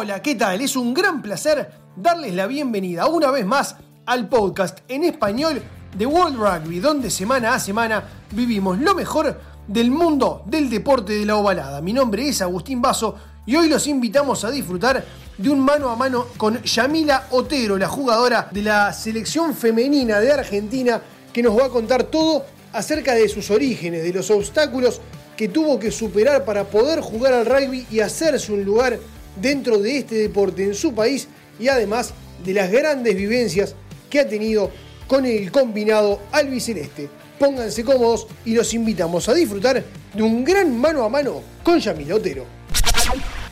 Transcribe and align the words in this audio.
Hola, 0.00 0.22
¿qué 0.22 0.36
tal? 0.36 0.60
Es 0.60 0.76
un 0.76 0.94
gran 0.94 1.20
placer 1.20 1.72
darles 1.96 2.32
la 2.32 2.46
bienvenida 2.46 3.08
una 3.08 3.32
vez 3.32 3.44
más 3.44 3.74
al 4.06 4.28
podcast 4.28 4.78
en 4.86 5.02
español 5.02 5.60
de 5.92 6.06
World 6.06 6.36
Rugby, 6.36 6.78
donde 6.78 7.10
semana 7.10 7.54
a 7.54 7.58
semana 7.58 8.04
vivimos 8.30 8.78
lo 8.78 8.94
mejor 8.94 9.40
del 9.66 9.90
mundo 9.90 10.44
del 10.46 10.70
deporte 10.70 11.14
de 11.14 11.26
la 11.26 11.34
ovalada. 11.34 11.80
Mi 11.80 11.92
nombre 11.92 12.28
es 12.28 12.40
Agustín 12.42 12.80
Vaso 12.80 13.16
y 13.44 13.56
hoy 13.56 13.68
los 13.68 13.88
invitamos 13.88 14.44
a 14.44 14.52
disfrutar 14.52 15.04
de 15.36 15.50
un 15.50 15.58
mano 15.58 15.90
a 15.90 15.96
mano 15.96 16.26
con 16.36 16.62
Yamila 16.62 17.26
Otero, 17.32 17.76
la 17.76 17.88
jugadora 17.88 18.46
de 18.52 18.62
la 18.62 18.92
selección 18.92 19.52
femenina 19.52 20.20
de 20.20 20.30
Argentina, 20.30 21.02
que 21.32 21.42
nos 21.42 21.58
va 21.58 21.64
a 21.64 21.70
contar 21.70 22.04
todo 22.04 22.44
acerca 22.72 23.14
de 23.14 23.28
sus 23.28 23.50
orígenes, 23.50 24.04
de 24.04 24.12
los 24.12 24.30
obstáculos 24.30 25.00
que 25.36 25.48
tuvo 25.48 25.76
que 25.76 25.90
superar 25.90 26.44
para 26.44 26.62
poder 26.62 27.00
jugar 27.00 27.32
al 27.32 27.46
rugby 27.46 27.84
y 27.90 27.98
hacerse 27.98 28.52
un 28.52 28.64
lugar 28.64 28.96
dentro 29.40 29.78
de 29.78 29.98
este 29.98 30.16
deporte 30.16 30.64
en 30.64 30.74
su 30.74 30.94
país 30.94 31.28
y 31.58 31.68
además 31.68 32.12
de 32.44 32.54
las 32.54 32.70
grandes 32.70 33.16
vivencias 33.16 33.74
que 34.08 34.20
ha 34.20 34.28
tenido 34.28 34.70
con 35.06 35.26
el 35.26 35.50
combinado 35.50 36.20
albiceleste. 36.32 37.08
Pónganse 37.38 37.84
cómodos 37.84 38.26
y 38.44 38.54
los 38.54 38.72
invitamos 38.74 39.28
a 39.28 39.34
disfrutar 39.34 39.84
de 40.12 40.22
un 40.22 40.44
gran 40.44 40.76
mano 40.76 41.04
a 41.04 41.08
mano 41.08 41.42
con 41.62 41.78
Yamila 41.78 42.16
Otero. 42.16 42.44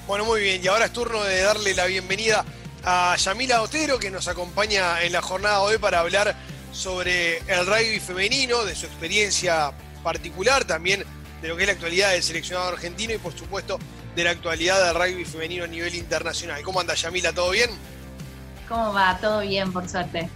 Bueno, 0.06 0.24
muy 0.24 0.40
bien, 0.40 0.62
y 0.62 0.66
ahora 0.68 0.86
es 0.86 0.92
turno 0.92 1.22
de 1.24 1.40
darle 1.40 1.74
la 1.74 1.86
bienvenida 1.86 2.44
a 2.84 3.16
Yamila 3.16 3.62
Otero, 3.62 3.98
que 3.98 4.10
nos 4.10 4.28
acompaña 4.28 5.02
en 5.02 5.12
la 5.12 5.22
jornada 5.22 5.60
hoy 5.60 5.78
para 5.78 6.00
hablar 6.00 6.36
sobre 6.72 7.38
el 7.38 7.66
rugby 7.66 7.98
femenino, 8.00 8.64
de 8.64 8.74
su 8.74 8.86
experiencia 8.86 9.72
particular, 10.04 10.64
también 10.64 11.04
de 11.42 11.48
lo 11.48 11.56
que 11.56 11.62
es 11.62 11.66
la 11.66 11.72
actualidad 11.72 12.12
del 12.12 12.22
seleccionado 12.22 12.68
argentino 12.68 13.14
y 13.14 13.18
por 13.18 13.36
supuesto 13.36 13.78
de 14.16 14.24
la 14.24 14.30
actualidad 14.30 14.84
del 14.84 14.94
rugby 14.94 15.24
femenino 15.26 15.64
a 15.64 15.66
nivel 15.66 15.94
internacional. 15.94 16.62
¿Cómo 16.62 16.80
anda 16.80 16.94
Yamila? 16.94 17.32
¿Todo 17.32 17.50
bien? 17.50 17.70
¿Cómo 18.66 18.92
va? 18.92 19.16
Todo 19.20 19.40
bien, 19.40 19.70
por 19.72 19.88
suerte. 19.88 20.28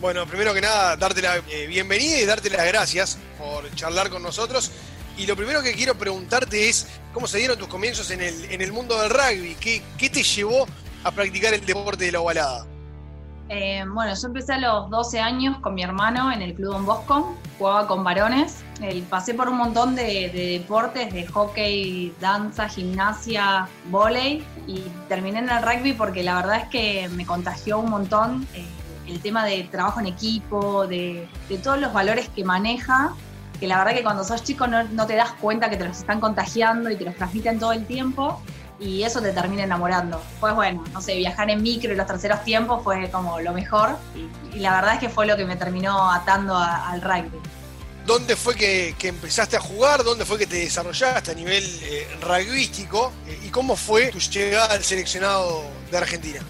Bueno, 0.00 0.26
primero 0.26 0.52
que 0.52 0.60
nada, 0.60 0.96
darte 0.96 1.22
la 1.22 1.38
eh, 1.48 1.66
bienvenida 1.66 2.18
y 2.20 2.26
darte 2.26 2.50
las 2.50 2.66
gracias 2.66 3.18
por 3.38 3.74
charlar 3.74 4.10
con 4.10 4.22
nosotros. 4.22 4.70
Y 5.16 5.26
lo 5.26 5.36
primero 5.36 5.62
que 5.62 5.72
quiero 5.72 5.96
preguntarte 5.96 6.68
es, 6.68 6.86
¿cómo 7.14 7.26
se 7.26 7.38
dieron 7.38 7.58
tus 7.58 7.68
comienzos 7.68 8.10
en 8.10 8.20
el, 8.20 8.44
en 8.46 8.60
el 8.60 8.72
mundo 8.72 9.00
del 9.00 9.10
rugby? 9.10 9.56
¿Qué, 9.58 9.82
¿Qué 9.96 10.10
te 10.10 10.22
llevó 10.22 10.66
a 11.02 11.10
practicar 11.10 11.54
el 11.54 11.64
deporte 11.64 12.04
de 12.04 12.12
la 12.12 12.20
ovalada? 12.20 12.66
Eh, 13.54 13.84
bueno, 13.86 14.14
yo 14.14 14.28
empecé 14.28 14.54
a 14.54 14.58
los 14.58 14.88
12 14.88 15.20
años 15.20 15.58
con 15.58 15.74
mi 15.74 15.82
hermano 15.82 16.32
en 16.32 16.40
el 16.40 16.54
Club 16.54 16.72
Don 16.72 16.86
Bosco, 16.86 17.36
jugaba 17.58 17.86
con 17.86 18.02
varones, 18.02 18.64
eh, 18.80 19.04
pasé 19.10 19.34
por 19.34 19.50
un 19.50 19.58
montón 19.58 19.94
de, 19.94 20.30
deportes, 20.32 21.12
de 21.12 21.26
hockey, 21.26 22.14
danza, 22.18 22.66
gimnasia, 22.66 23.68
volei 23.90 24.42
y 24.66 24.80
terminé 25.06 25.40
en 25.40 25.50
el 25.50 25.62
rugby 25.62 25.92
porque 25.92 26.22
la 26.22 26.36
verdad 26.36 26.62
es 26.62 26.68
que 26.68 27.10
me 27.10 27.26
contagió 27.26 27.78
un 27.78 27.90
montón 27.90 28.48
eh, 28.54 28.64
el 29.06 29.20
tema 29.20 29.44
de 29.44 29.64
trabajo 29.64 30.00
en 30.00 30.06
equipo, 30.06 30.86
de, 30.86 31.28
todos 31.62 31.78
los 31.78 31.92
valores 31.92 32.30
que 32.30 32.44
maneja, 32.44 33.12
que 33.60 33.66
la 33.66 33.76
verdad 33.76 33.92
que 33.92 34.02
cuando 34.02 34.24
sos 34.24 34.42
chico 34.42 34.66
no, 34.66 34.82
no 34.84 35.06
te 35.06 35.14
das 35.14 35.32
cuenta 35.32 35.68
que 35.68 35.76
te 35.76 35.84
los 35.86 35.98
están 35.98 36.20
contagiando 36.20 36.88
y 36.88 36.96
te 36.96 37.04
los 37.04 37.16
transmiten 37.16 37.58
todo 37.58 37.72
el 37.72 37.84
tiempo 37.84 38.40
y 38.82 39.04
eso 39.04 39.20
te 39.20 39.32
termina 39.32 39.62
enamorando. 39.62 40.22
Pues 40.40 40.54
bueno, 40.54 40.84
no 40.92 41.00
sé, 41.00 41.16
viajar 41.16 41.50
en 41.50 41.62
micro 41.62 41.92
y 41.92 41.96
los 41.96 42.06
terceros 42.06 42.42
tiempos 42.44 42.82
fue 42.82 43.10
como 43.10 43.40
lo 43.40 43.52
mejor 43.52 43.96
y, 44.14 44.58
la 44.58 44.74
verdad 44.74 44.94
es 44.94 45.00
que 45.00 45.08
fue 45.08 45.26
lo 45.26 45.36
que 45.36 45.44
me 45.44 45.56
terminó 45.56 46.10
atando 46.10 46.56
al 46.56 47.00
rugby. 47.00 47.40
¿Dónde 48.04 48.34
fue 48.34 48.56
que, 48.56 48.94
empezaste 49.02 49.56
a 49.56 49.60
jugar? 49.60 50.02
¿Dónde 50.02 50.24
fue 50.24 50.36
que 50.36 50.46
te 50.46 50.56
desarrollaste 50.56 51.30
a 51.30 51.34
nivel 51.34 51.64
eh, 51.82 52.08
rugbyístico? 52.20 53.12
¿Y 53.44 53.48
cómo 53.48 53.76
fue 53.76 54.08
tu 54.10 54.18
llegada 54.18 54.74
al 54.74 54.82
seleccionado 54.82 55.62
de 55.90 55.98
Argentina? 55.98 56.40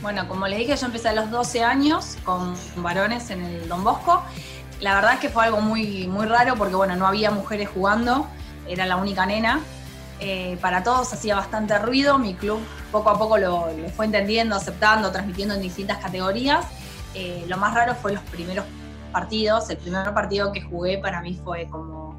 Bueno, 0.00 0.26
como 0.28 0.48
les 0.48 0.58
dije, 0.58 0.76
yo 0.76 0.86
empecé 0.86 1.10
a 1.10 1.12
los 1.12 1.30
12 1.30 1.62
años 1.62 2.16
con 2.24 2.56
varones 2.76 3.30
en 3.30 3.44
el 3.44 3.68
Don 3.68 3.84
Bosco. 3.84 4.22
La 4.80 4.94
verdad 4.94 5.14
es 5.14 5.20
que 5.20 5.28
fue 5.28 5.44
algo 5.44 5.60
muy, 5.60 6.08
muy 6.08 6.26
raro 6.26 6.56
porque, 6.56 6.74
bueno, 6.74 6.96
no 6.96 7.06
había 7.06 7.30
mujeres 7.30 7.68
jugando, 7.72 8.26
era 8.66 8.86
la 8.86 8.96
única 8.96 9.26
nena. 9.26 9.60
Eh, 10.26 10.56
para 10.58 10.82
todos 10.82 11.12
hacía 11.12 11.36
bastante 11.36 11.78
ruido, 11.78 12.18
mi 12.18 12.32
club 12.32 12.58
poco 12.90 13.10
a 13.10 13.18
poco 13.18 13.36
lo, 13.36 13.68
fue 13.94 14.06
entendiendo, 14.06 14.56
aceptando, 14.56 15.12
transmitiendo 15.12 15.52
en 15.52 15.60
distintas 15.60 15.98
categorías. 15.98 16.64
Eh, 17.14 17.44
lo 17.46 17.58
más 17.58 17.74
raro 17.74 17.94
fue 17.94 18.14
los 18.14 18.22
primeros 18.22 18.64
partidos, 19.12 19.68
el 19.68 19.76
primer 19.76 20.14
partido 20.14 20.50
que 20.50 20.62
jugué 20.62 20.96
para 20.96 21.20
mí 21.20 21.38
fue 21.44 21.66
como, 21.68 22.18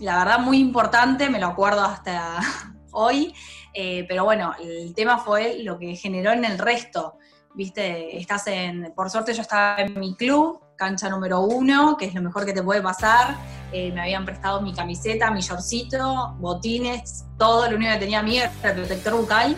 la 0.00 0.18
verdad, 0.18 0.40
muy 0.40 0.58
importante, 0.58 1.30
me 1.30 1.40
lo 1.40 1.46
acuerdo 1.46 1.82
hasta 1.82 2.40
hoy, 2.92 3.34
eh, 3.72 4.04
pero 4.06 4.24
bueno, 4.24 4.52
el 4.60 4.94
tema 4.94 5.16
fue 5.16 5.60
lo 5.62 5.78
que 5.78 5.96
generó 5.96 6.32
en 6.32 6.44
el 6.44 6.58
resto, 6.58 7.16
viste, 7.54 8.18
estás 8.18 8.48
en, 8.48 8.92
por 8.94 9.08
suerte 9.08 9.32
yo 9.32 9.40
estaba 9.40 9.80
en 9.80 9.98
mi 9.98 10.14
club, 10.14 10.59
cancha 10.80 11.10
número 11.10 11.40
uno, 11.40 11.98
que 11.98 12.06
es 12.06 12.14
lo 12.14 12.22
mejor 12.22 12.46
que 12.46 12.54
te 12.54 12.62
puede 12.62 12.80
pasar. 12.80 13.36
Eh, 13.70 13.92
me 13.92 14.00
habían 14.00 14.24
prestado 14.24 14.62
mi 14.62 14.72
camiseta, 14.72 15.30
mi 15.30 15.42
shortcito, 15.42 16.34
botines, 16.38 17.26
todo. 17.36 17.70
Lo 17.70 17.76
único 17.76 17.92
que 17.92 17.98
tenía 17.98 18.22
miedo 18.22 18.48
era 18.60 18.70
el 18.70 18.76
protector 18.78 19.14
bucal. 19.14 19.54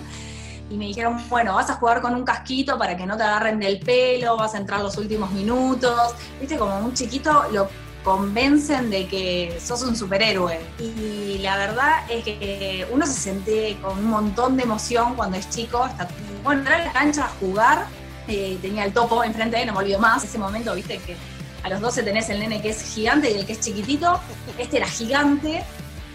Y 0.68 0.76
me 0.76 0.86
dijeron, 0.86 1.22
bueno, 1.28 1.54
vas 1.54 1.70
a 1.70 1.74
jugar 1.74 2.00
con 2.00 2.16
un 2.16 2.24
casquito 2.24 2.76
para 2.76 2.96
que 2.96 3.06
no 3.06 3.16
te 3.16 3.22
agarren 3.22 3.60
del 3.60 3.78
pelo, 3.78 4.36
vas 4.36 4.54
a 4.56 4.58
entrar 4.58 4.80
los 4.80 4.96
últimos 4.96 5.30
minutos. 5.30 6.12
Viste, 6.40 6.58
como 6.58 6.76
un 6.78 6.92
chiquito 6.92 7.44
lo 7.52 7.68
convencen 8.02 8.90
de 8.90 9.06
que 9.06 9.60
sos 9.64 9.82
un 9.82 9.94
superhéroe. 9.94 10.58
Y 10.80 11.38
la 11.38 11.56
verdad 11.56 11.92
es 12.10 12.24
que 12.24 12.88
uno 12.90 13.06
se 13.06 13.12
siente 13.12 13.78
con 13.80 13.96
un 13.96 14.06
montón 14.06 14.56
de 14.56 14.64
emoción 14.64 15.14
cuando 15.14 15.36
es 15.36 15.48
chico. 15.50 15.86
Está, 15.86 16.08
bueno, 16.42 16.62
entrar 16.62 16.80
a 16.80 16.84
la 16.86 16.92
cancha 16.92 17.26
a 17.26 17.28
jugar 17.38 17.86
eh, 18.28 18.58
tenía 18.60 18.84
el 18.84 18.92
topo 18.92 19.24
enfrente, 19.24 19.64
no 19.66 19.72
me 19.72 19.80
olvido 19.80 19.98
más. 19.98 20.24
Ese 20.24 20.38
momento, 20.38 20.74
viste, 20.74 20.98
que 20.98 21.16
a 21.62 21.68
los 21.68 21.80
12 21.80 22.02
tenés 22.02 22.28
el 22.28 22.40
nene 22.40 22.60
que 22.60 22.70
es 22.70 22.82
gigante 22.82 23.30
y 23.30 23.34
el 23.38 23.46
que 23.46 23.52
es 23.52 23.60
chiquitito. 23.60 24.20
Este 24.58 24.78
era 24.78 24.86
gigante. 24.86 25.64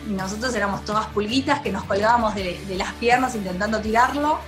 Y 0.07 0.12
nosotros 0.12 0.56
éramos 0.56 0.85
todas 0.85 1.07
pulguitas 1.07 1.59
que 1.59 1.72
nos 1.72 1.84
colgábamos 1.84 2.35
de, 2.35 2.59
las 2.78 2.94
piernas 2.94 3.35
intentando 3.35 3.79
tirarlo. 3.79 4.40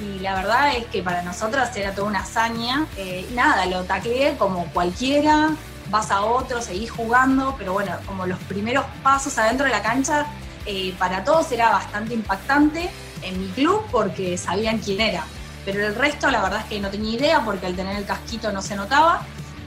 Y 0.00 0.18
la 0.20 0.34
verdad 0.34 0.76
es 0.76 0.86
que 0.86 1.02
para 1.02 1.22
nosotras 1.22 1.76
era 1.76 1.94
toda 1.94 2.08
una 2.08 2.20
hazaña. 2.20 2.86
Eh, 2.96 3.28
nada, 3.34 3.66
lo 3.66 3.84
tacleé 3.84 4.36
como 4.36 4.66
cualquiera. 4.72 5.50
Vas 5.90 6.10
a 6.10 6.22
otro, 6.22 6.62
seguís 6.62 6.90
jugando. 6.90 7.54
Pero 7.58 7.74
bueno, 7.74 7.92
como 8.06 8.26
los 8.26 8.38
primeros 8.40 8.84
pasos 9.02 9.36
adentro 9.38 9.66
de 9.66 9.72
la 9.72 9.82
cancha, 9.82 10.26
eh, 10.64 10.94
para 10.98 11.24
todos 11.24 11.50
era 11.52 11.70
bastante 11.70 12.14
impactante 12.14 12.90
en 13.22 13.40
mi 13.40 13.48
club 13.48 13.82
porque 13.90 14.38
sabían 14.38 14.78
quién 14.78 15.00
era 15.00 15.24
pero 15.64 15.86
el 15.86 15.94
resto 15.94 16.30
la 16.30 16.42
verdad 16.42 16.60
es 16.60 16.66
que 16.66 16.80
no 16.80 16.90
tenía 16.90 17.14
idea 17.14 17.44
porque 17.44 17.66
al 17.66 17.76
tener 17.76 17.96
el 17.96 18.04
casquito 18.04 18.50
no 18.52 18.62
se 18.62 18.76
notaba. 18.76 19.22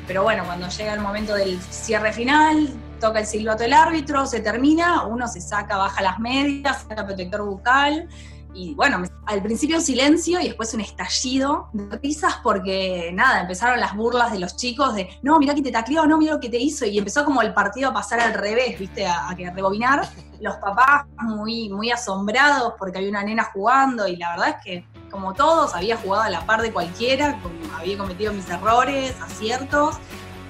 Pero 0.07 0.23
bueno, 0.23 0.43
cuando 0.45 0.67
llega 0.67 0.93
el 0.93 0.99
momento 0.99 1.33
del 1.33 1.59
cierre 1.61 2.13
final, 2.13 2.69
toca 2.99 3.19
el 3.19 3.25
silbato 3.25 3.63
del 3.63 3.73
árbitro, 3.73 4.25
se 4.25 4.39
termina, 4.39 5.03
uno 5.05 5.27
se 5.27 5.41
saca, 5.41 5.77
baja 5.77 6.01
las 6.01 6.19
medias, 6.19 6.85
saca 6.87 7.05
protector 7.05 7.43
bucal. 7.43 8.07
Y 8.53 8.73
bueno, 8.73 9.03
al 9.25 9.41
principio 9.41 9.81
silencio 9.81 10.39
y 10.39 10.45
después 10.45 10.73
un 10.73 10.79
estallido 10.79 11.69
de 11.73 11.97
risas 11.97 12.39
porque 12.41 13.11
nada, 13.13 13.41
empezaron 13.41 13.81
las 13.81 13.93
burlas 13.95 14.31
de 14.31 14.39
los 14.39 14.55
chicos 14.55 14.95
de 14.95 15.09
no, 15.23 15.37
mira 15.39 15.53
que 15.53 15.61
te 15.61 15.71
tacleó, 15.71 16.05
no, 16.05 16.17
mira 16.17 16.33
lo 16.33 16.39
que 16.39 16.49
te 16.49 16.57
hizo. 16.57 16.85
Y 16.85 16.97
empezó 16.97 17.25
como 17.25 17.41
el 17.41 17.53
partido 17.53 17.89
a 17.89 17.93
pasar 17.93 18.21
al 18.21 18.33
revés, 18.33 18.79
viste, 18.79 19.05
a, 19.05 19.29
a 19.29 19.35
que 19.35 19.49
rebobinar. 19.49 20.07
Los 20.39 20.55
papás 20.57 21.05
muy, 21.17 21.69
muy 21.69 21.91
asombrados 21.91 22.73
porque 22.77 22.99
había 22.99 23.09
una 23.09 23.23
nena 23.23 23.43
jugando 23.43 24.07
y 24.07 24.15
la 24.15 24.29
verdad 24.31 24.49
es 24.49 24.63
que 24.63 24.85
como 25.15 25.33
todos, 25.33 25.73
había 25.73 25.95
jugado 25.95 26.23
a 26.23 26.29
la 26.29 26.45
par 26.45 26.61
de 26.61 26.73
cualquiera, 26.73 27.39
había 27.79 27.97
cometido 27.97 28.33
mis 28.33 28.49
errores, 28.49 29.15
aciertos, 29.21 29.95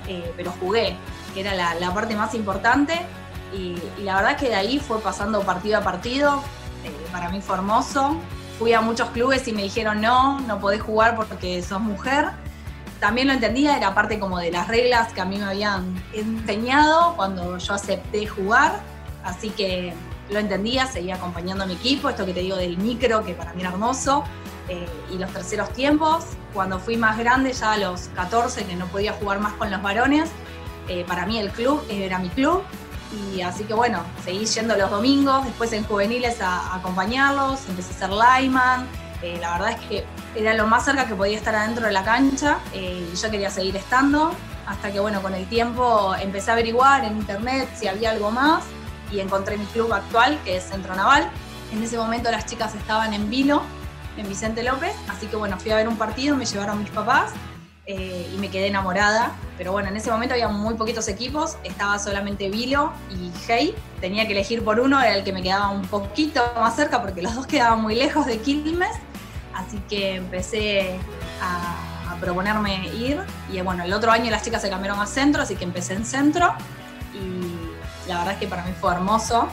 eh, 0.07 0.33
pero 0.35 0.51
jugué, 0.59 0.97
que 1.35 1.41
era 1.41 1.53
la, 1.53 1.93
parte 1.93 2.15
más 2.15 2.33
importante. 2.33 2.99
Y, 3.53 3.77
la 4.03 4.15
verdad 4.15 4.37
que 4.37 4.49
de 4.49 4.55
ahí 4.55 4.79
fue 4.79 4.99
pasando 5.01 5.41
partido 5.41 5.77
a 5.77 5.81
partido, 5.81 6.41
eh, 6.83 6.91
para 7.11 7.29
mí 7.29 7.41
fue 7.41 7.57
hermoso. 7.57 8.17
Fui 8.57 8.73
a 8.73 8.81
muchos 8.81 9.09
clubes 9.11 9.47
y 9.47 9.53
me 9.53 9.61
dijeron 9.61 10.01
no, 10.01 10.39
no 10.41 10.59
podés 10.59 10.81
jugar 10.81 11.15
porque 11.15 11.61
sos 11.61 11.79
mujer. 11.79 12.31
También 12.99 13.27
lo 13.27 13.33
entendía, 13.33 13.77
era 13.77 13.93
parte 13.93 14.19
como 14.19 14.39
de 14.39 14.51
las 14.51 14.67
reglas 14.67 15.13
que 15.13 15.21
a 15.21 15.25
mí 15.25 15.37
me 15.37 15.45
habían 15.45 15.93
enseñado 16.11 17.13
cuando 17.15 17.59
yo 17.59 17.73
acepté 17.75 18.25
jugar. 18.25 18.79
Así 19.23 19.49
que 19.51 19.93
lo 20.29 20.39
entendía, 20.39 20.87
seguía 20.87 21.15
acompañando 21.15 21.63
a 21.63 21.67
mi 21.67 21.73
equipo, 21.73 22.09
esto 22.09 22.25
que 22.25 22.33
te 22.33 22.39
digo 22.39 22.55
del 22.55 22.77
micro, 22.77 23.23
que 23.23 23.33
para 23.33 23.53
mí 23.53 23.61
era 23.61 23.69
hermoso. 23.69 24.23
Eh, 24.67 24.87
y 25.11 25.17
los 25.17 25.31
terceros 25.31 25.69
tiempos. 25.73 26.25
Cuando 26.53 26.79
fui 26.79 26.97
más 26.97 27.17
grande, 27.17 27.53
ya 27.53 27.73
a 27.73 27.77
los 27.77 28.09
14, 28.15 28.65
que 28.65 28.75
no 28.75 28.87
podía 28.87 29.13
jugar 29.13 29.39
más 29.39 29.53
con 29.53 29.69
los 29.69 29.81
varones, 29.81 30.29
eh, 30.87 31.03
para 31.07 31.25
mí 31.25 31.37
el 31.39 31.51
club 31.51 31.83
era 31.89 32.17
mi 32.19 32.29
club. 32.29 32.63
Y 33.33 33.41
así 33.41 33.63
que 33.65 33.73
bueno, 33.73 34.01
seguí 34.23 34.45
yendo 34.45 34.75
los 34.75 34.89
domingos, 34.89 35.45
después 35.45 35.71
en 35.73 35.83
juveniles 35.85 36.41
a, 36.41 36.75
acompañarlos, 36.75 37.67
empecé 37.69 37.93
a 37.93 38.07
ser 38.07 38.09
lineman. 38.09 38.87
Eh, 39.21 39.37
la 39.39 39.53
verdad 39.53 39.71
es 39.71 39.87
que 39.87 40.05
era 40.35 40.53
lo 40.53 40.67
más 40.67 40.85
cerca 40.85 41.05
que 41.05 41.15
podía 41.15 41.37
estar 41.37 41.55
adentro 41.55 41.85
de 41.85 41.93
la 41.93 42.03
cancha 42.03 42.57
y 42.73 43.15
yo 43.15 43.31
quería 43.31 43.49
seguir 43.49 43.75
estando. 43.75 44.31
Hasta 44.65 44.91
que 44.91 44.99
bueno, 44.99 45.21
con 45.21 45.35
el 45.35 45.45
tiempo 45.47 46.15
empecé 46.19 46.49
a 46.49 46.53
averiguar 46.53 47.05
en 47.05 47.17
internet 47.17 47.69
si 47.75 47.87
había 47.87 48.11
algo 48.11 48.31
más 48.31 48.63
y 49.11 49.19
encontré 49.19 49.57
mi 49.57 49.65
club 49.65 49.93
actual, 49.93 50.39
que 50.43 50.57
es 50.57 50.63
Centro 50.63 50.95
Naval. 50.95 51.29
En 51.71 51.83
ese 51.83 51.97
momento 51.97 52.31
las 52.31 52.45
chicas 52.47 52.73
estaban 52.75 53.13
en 53.13 53.29
vino 53.29 53.61
en 54.17 54.27
Vicente 54.27 54.63
López, 54.63 54.95
así 55.09 55.27
que 55.27 55.35
bueno, 55.35 55.57
fui 55.59 55.71
a 55.71 55.75
ver 55.75 55.87
un 55.87 55.97
partido, 55.97 56.35
me 56.35 56.45
llevaron 56.45 56.79
mis 56.79 56.89
papás 56.89 57.33
eh, 57.87 58.27
y 58.33 58.37
me 58.37 58.49
quedé 58.49 58.67
enamorada. 58.67 59.31
Pero 59.57 59.71
bueno, 59.71 59.89
en 59.89 59.97
ese 59.97 60.09
momento 60.09 60.33
había 60.33 60.47
muy 60.47 60.73
poquitos 60.73 61.07
equipos, 61.07 61.57
estaba 61.63 61.99
solamente 61.99 62.49
Vilo 62.49 62.91
y 63.11 63.31
Hey. 63.47 63.75
Tenía 64.01 64.25
que 64.25 64.33
elegir 64.33 64.63
por 64.63 64.79
uno, 64.79 65.01
el 65.01 65.23
que 65.23 65.31
me 65.31 65.41
quedaba 65.41 65.69
un 65.69 65.83
poquito 65.83 66.41
más 66.55 66.75
cerca 66.75 67.01
porque 67.01 67.21
los 67.21 67.35
dos 67.35 67.45
quedaban 67.47 67.81
muy 67.81 67.95
lejos 67.95 68.25
de 68.25 68.39
Quilmes. 68.39 68.95
Así 69.53 69.79
que 69.87 70.15
empecé 70.15 70.99
a, 71.41 72.17
proponerme 72.19 72.87
ir. 72.95 73.19
Y 73.51 73.59
bueno, 73.61 73.83
el 73.83 73.91
otro 73.91 74.09
año 74.09 74.31
las 74.31 74.41
chicas 74.41 74.61
se 74.61 74.69
cambiaron 74.69 74.99
a 75.01 75.05
centro, 75.05 75.41
así 75.41 75.55
que 75.55 75.65
empecé 75.65 75.93
en 75.93 76.05
centro. 76.05 76.53
Y 77.13 78.07
la 78.07 78.19
verdad 78.19 78.33
es 78.33 78.39
que 78.39 78.47
para 78.47 78.63
mí 78.63 78.71
fue 78.79 78.93
hermoso. 78.93 79.49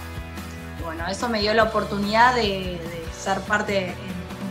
Y 0.79 0.85
bueno, 0.85 1.06
eso 1.08 1.29
me 1.29 1.41
dio 1.41 1.53
la 1.55 1.65
oportunidad 1.65 2.35
de, 2.37 2.43
de 2.43 3.05
ser 3.20 3.41
parte 3.41 3.94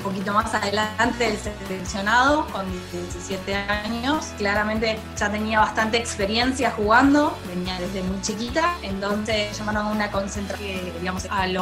poquito 0.01 0.33
más 0.33 0.53
adelante 0.53 1.23
del 1.23 1.37
seleccionado, 1.37 2.45
con 2.47 2.65
17 2.91 3.55
años. 3.55 4.27
Claramente 4.37 4.99
ya 5.17 5.31
tenía 5.31 5.59
bastante 5.59 5.97
experiencia 5.97 6.71
jugando, 6.71 7.37
venía 7.47 7.79
desde 7.79 8.03
muy 8.03 8.21
chiquita, 8.21 8.75
entonces 8.81 9.57
llamaron 9.57 9.87
a 9.87 9.89
una 9.91 10.11
concentración, 10.11 10.79
digamos, 10.99 11.27
al 11.29 11.57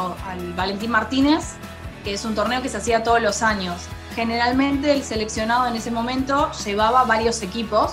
Valentín 0.54 0.90
Martínez, 0.90 1.54
que 2.04 2.14
es 2.14 2.24
un 2.24 2.34
torneo 2.34 2.62
que 2.62 2.68
se 2.68 2.78
hacía 2.78 3.02
todos 3.02 3.20
los 3.20 3.42
años. 3.42 3.82
Generalmente 4.14 4.92
el 4.92 5.04
seleccionado 5.04 5.66
en 5.66 5.76
ese 5.76 5.90
momento 5.90 6.50
llevaba 6.64 7.04
varios 7.04 7.42
equipos 7.42 7.92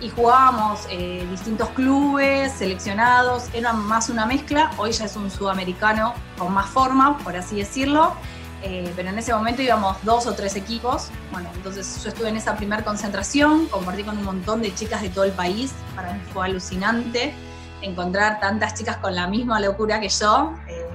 y 0.00 0.08
jugábamos 0.08 0.80
eh, 0.90 1.26
distintos 1.30 1.68
clubes, 1.70 2.52
seleccionados, 2.52 3.48
era 3.52 3.72
más 3.72 4.08
una 4.08 4.24
mezcla, 4.24 4.70
hoy 4.78 4.92
ya 4.92 5.04
es 5.04 5.16
un 5.16 5.30
sudamericano 5.30 6.14
con 6.38 6.52
más 6.52 6.70
forma, 6.70 7.18
por 7.18 7.36
así 7.36 7.56
decirlo, 7.56 8.14
eh, 8.62 8.92
pero 8.94 9.08
en 9.08 9.18
ese 9.18 9.32
momento 9.32 9.62
íbamos 9.62 9.96
dos 10.04 10.26
o 10.26 10.34
tres 10.34 10.56
equipos. 10.56 11.08
Bueno, 11.32 11.50
entonces 11.54 12.02
yo 12.02 12.10
estuve 12.10 12.28
en 12.28 12.36
esa 12.36 12.56
primera 12.56 12.84
concentración, 12.84 13.66
compartí 13.68 14.02
con 14.04 14.18
un 14.18 14.24
montón 14.24 14.60
de 14.62 14.74
chicas 14.74 15.02
de 15.02 15.08
todo 15.08 15.24
el 15.24 15.32
país. 15.32 15.72
Para 15.96 16.12
mí 16.12 16.20
fue 16.32 16.46
alucinante 16.46 17.34
encontrar 17.82 18.40
tantas 18.40 18.74
chicas 18.74 18.98
con 18.98 19.14
la 19.14 19.26
misma 19.26 19.60
locura 19.60 20.00
que 20.00 20.08
yo. 20.08 20.54
Eh, 20.68 20.86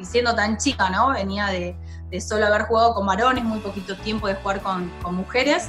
y 0.00 0.04
siendo 0.04 0.34
tan 0.34 0.56
chica, 0.58 0.90
¿no? 0.90 1.10
Venía 1.10 1.46
de, 1.46 1.76
de, 2.10 2.20
solo 2.20 2.46
haber 2.46 2.62
jugado 2.62 2.94
con 2.94 3.06
varones, 3.06 3.44
muy 3.44 3.60
poquito 3.60 3.96
tiempo 3.96 4.28
de 4.28 4.34
jugar 4.34 4.60
con, 4.60 4.90
con 5.02 5.14
mujeres. 5.14 5.68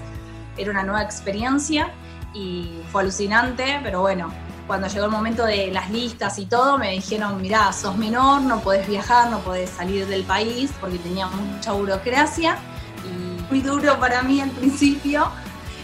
Era 0.58 0.72
una 0.72 0.84
nueva 0.84 1.02
experiencia 1.02 1.92
y 2.34 2.82
fue 2.92 3.02
alucinante, 3.02 3.80
pero 3.84 4.02
bueno, 4.02 4.32
cuando 4.68 4.88
llegó 4.88 5.06
el 5.06 5.12
momento 5.12 5.46
de 5.46 5.72
las 5.72 5.90
listas 5.90 6.38
y 6.38 6.46
todo, 6.46 6.78
me 6.78 6.92
dijeron, 6.92 7.42
mirá, 7.42 7.72
sos 7.72 7.98
menor, 7.98 8.42
no 8.42 8.60
podés 8.60 8.88
viajar, 8.88 9.32
no 9.32 9.40
podés 9.40 9.70
salir 9.70 10.06
del 10.08 10.24
país, 10.24 10.72
porque 10.80 10.98
tenía 11.00 11.28
mucha 11.28 11.72
burocracia 11.72 12.58
y 13.06 13.42
muy 13.50 13.62
duro 13.62 13.98
para 14.00 14.22
mí 14.22 14.42
al 14.42 14.52
principio. 14.52 15.32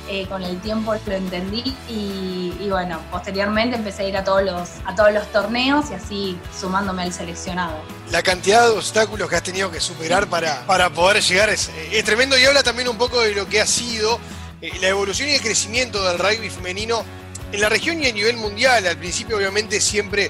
Eh, 0.10 0.28
con 0.28 0.44
el 0.44 0.60
tiempo 0.60 0.94
lo 0.94 1.14
entendí 1.14 1.74
y, 1.88 2.68
bueno, 2.70 3.00
posteriormente 3.10 3.78
empecé 3.78 4.04
a 4.04 4.08
ir 4.10 4.18
a 4.18 4.24
todos, 4.26 4.44
los, 4.44 4.70
a 4.84 4.94
todos 4.94 5.14
los 5.14 5.26
torneos 5.32 5.92
y 5.92 5.94
así 5.94 6.40
sumándome 6.60 7.04
al 7.04 7.14
seleccionado. 7.14 7.78
La 8.12 8.22
cantidad 8.22 8.64
de 8.64 8.72
obstáculos 8.72 9.30
que 9.30 9.38
has 9.38 9.44
tenido 9.44 9.72
que 9.72 9.80
superar 9.80 10.28
para, 10.28 10.66
para 10.68 10.90
poder 10.90 11.24
llegar 11.24 11.50
es, 11.50 11.72
es 11.90 12.04
tremendo 12.04 12.38
y 12.38 12.44
habla 12.44 12.64
también 12.64 12.90
un 12.90 12.98
poco 12.98 13.22
de 13.22 13.34
lo 13.34 13.48
que 13.48 13.62
ha 13.62 13.66
sido 13.66 14.20
eh, 14.62 14.72
la 14.82 14.90
evolución 14.90 15.30
y 15.30 15.36
el 15.36 15.42
crecimiento 15.42 16.04
del 16.04 16.20
rugby 16.20 16.50
femenino 16.50 17.06
en 17.54 17.62
la 17.62 17.70
región 17.70 18.04
y 18.04 18.08
a 18.08 18.12
nivel 18.12 18.36
mundial. 18.36 18.86
Al 18.86 18.98
principio 18.98 19.38
obviamente 19.38 19.80
siempre 19.80 20.26
eh, 20.26 20.30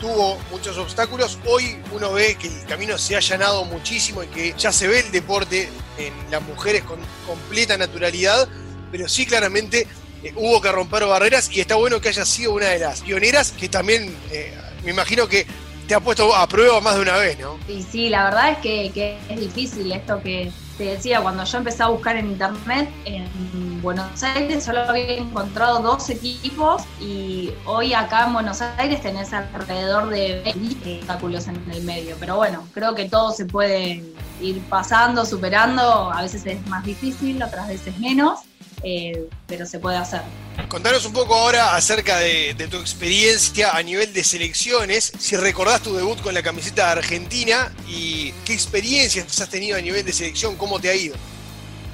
tuvo 0.00 0.38
muchos 0.50 0.76
obstáculos. 0.76 1.38
Hoy 1.46 1.78
uno 1.90 2.12
ve 2.12 2.36
que 2.38 2.46
el 2.46 2.64
camino 2.66 2.98
se 2.98 3.14
ha 3.14 3.18
allanado 3.18 3.64
muchísimo 3.64 4.22
y 4.22 4.26
que 4.28 4.54
ya 4.56 4.70
se 4.70 4.86
ve 4.86 5.00
el 5.00 5.10
deporte 5.10 5.68
en 5.98 6.12
las 6.30 6.42
mujeres 6.42 6.82
con 6.82 7.00
completa 7.26 7.76
naturalidad, 7.76 8.46
pero 8.92 9.08
sí 9.08 9.26
claramente 9.26 9.86
eh, 10.22 10.32
hubo 10.36 10.60
que 10.60 10.70
romper 10.70 11.06
barreras 11.06 11.50
y 11.50 11.60
está 11.60 11.76
bueno 11.76 12.00
que 12.00 12.10
haya 12.10 12.26
sido 12.26 12.52
una 12.52 12.66
de 12.66 12.78
las 12.78 13.00
pioneras 13.00 13.52
que 13.52 13.68
también 13.68 14.14
eh, 14.30 14.54
me 14.84 14.90
imagino 14.90 15.26
que 15.26 15.46
te 15.88 15.94
ha 15.94 16.00
puesto 16.00 16.34
a 16.36 16.46
prueba 16.46 16.80
más 16.80 16.94
de 16.94 17.00
una 17.00 17.16
vez, 17.16 17.38
¿no? 17.38 17.58
Sí, 17.66 17.84
sí, 17.90 18.08
la 18.10 18.24
verdad 18.24 18.50
es 18.52 18.58
que 18.58 19.18
es 19.28 19.40
difícil 19.40 19.90
esto 19.90 20.22
que 20.22 20.52
te 20.80 20.86
decía, 20.86 21.20
cuando 21.20 21.44
yo 21.44 21.58
empecé 21.58 21.82
a 21.82 21.88
buscar 21.88 22.16
en 22.16 22.30
internet, 22.30 22.88
en 23.04 23.82
Buenos 23.82 24.22
Aires 24.22 24.64
solo 24.64 24.80
había 24.80 25.18
encontrado 25.18 25.80
dos 25.80 26.08
equipos 26.08 26.84
y 26.98 27.50
hoy 27.66 27.92
acá 27.92 28.24
en 28.24 28.32
Buenos 28.32 28.62
Aires 28.62 29.02
tenés 29.02 29.30
alrededor 29.34 30.08
de 30.08 30.40
20 30.42 31.00
obstáculos 31.00 31.48
en 31.48 31.62
el 31.70 31.82
medio. 31.82 32.16
Pero 32.18 32.36
bueno, 32.36 32.66
creo 32.72 32.94
que 32.94 33.10
todo 33.10 33.30
se 33.32 33.44
puede 33.44 34.02
ir 34.40 34.62
pasando, 34.70 35.26
superando. 35.26 36.10
A 36.10 36.22
veces 36.22 36.46
es 36.46 36.66
más 36.66 36.82
difícil, 36.82 37.42
otras 37.42 37.68
veces 37.68 37.98
menos. 37.98 38.40
Eh, 38.82 39.28
pero 39.46 39.66
se 39.66 39.78
puede 39.78 39.96
hacer. 39.96 40.22
Contanos 40.68 41.04
un 41.04 41.12
poco 41.12 41.34
ahora 41.34 41.76
acerca 41.76 42.18
de, 42.18 42.54
de, 42.54 42.68
tu 42.68 42.78
experiencia 42.78 43.76
a 43.76 43.82
nivel 43.82 44.12
de 44.12 44.24
selecciones, 44.24 45.12
si 45.18 45.36
recordás 45.36 45.82
tu 45.82 45.94
debut 45.94 46.20
con 46.22 46.32
la 46.32 46.42
camiseta 46.42 46.86
de 46.86 46.92
Argentina 46.92 47.72
y 47.88 48.32
qué 48.44 48.54
experiencias 48.54 49.40
has 49.40 49.50
tenido 49.50 49.76
a 49.76 49.80
nivel 49.80 50.04
de 50.04 50.12
selección, 50.12 50.56
cómo 50.56 50.80
te 50.80 50.88
ha 50.88 50.94
ido. 50.94 51.14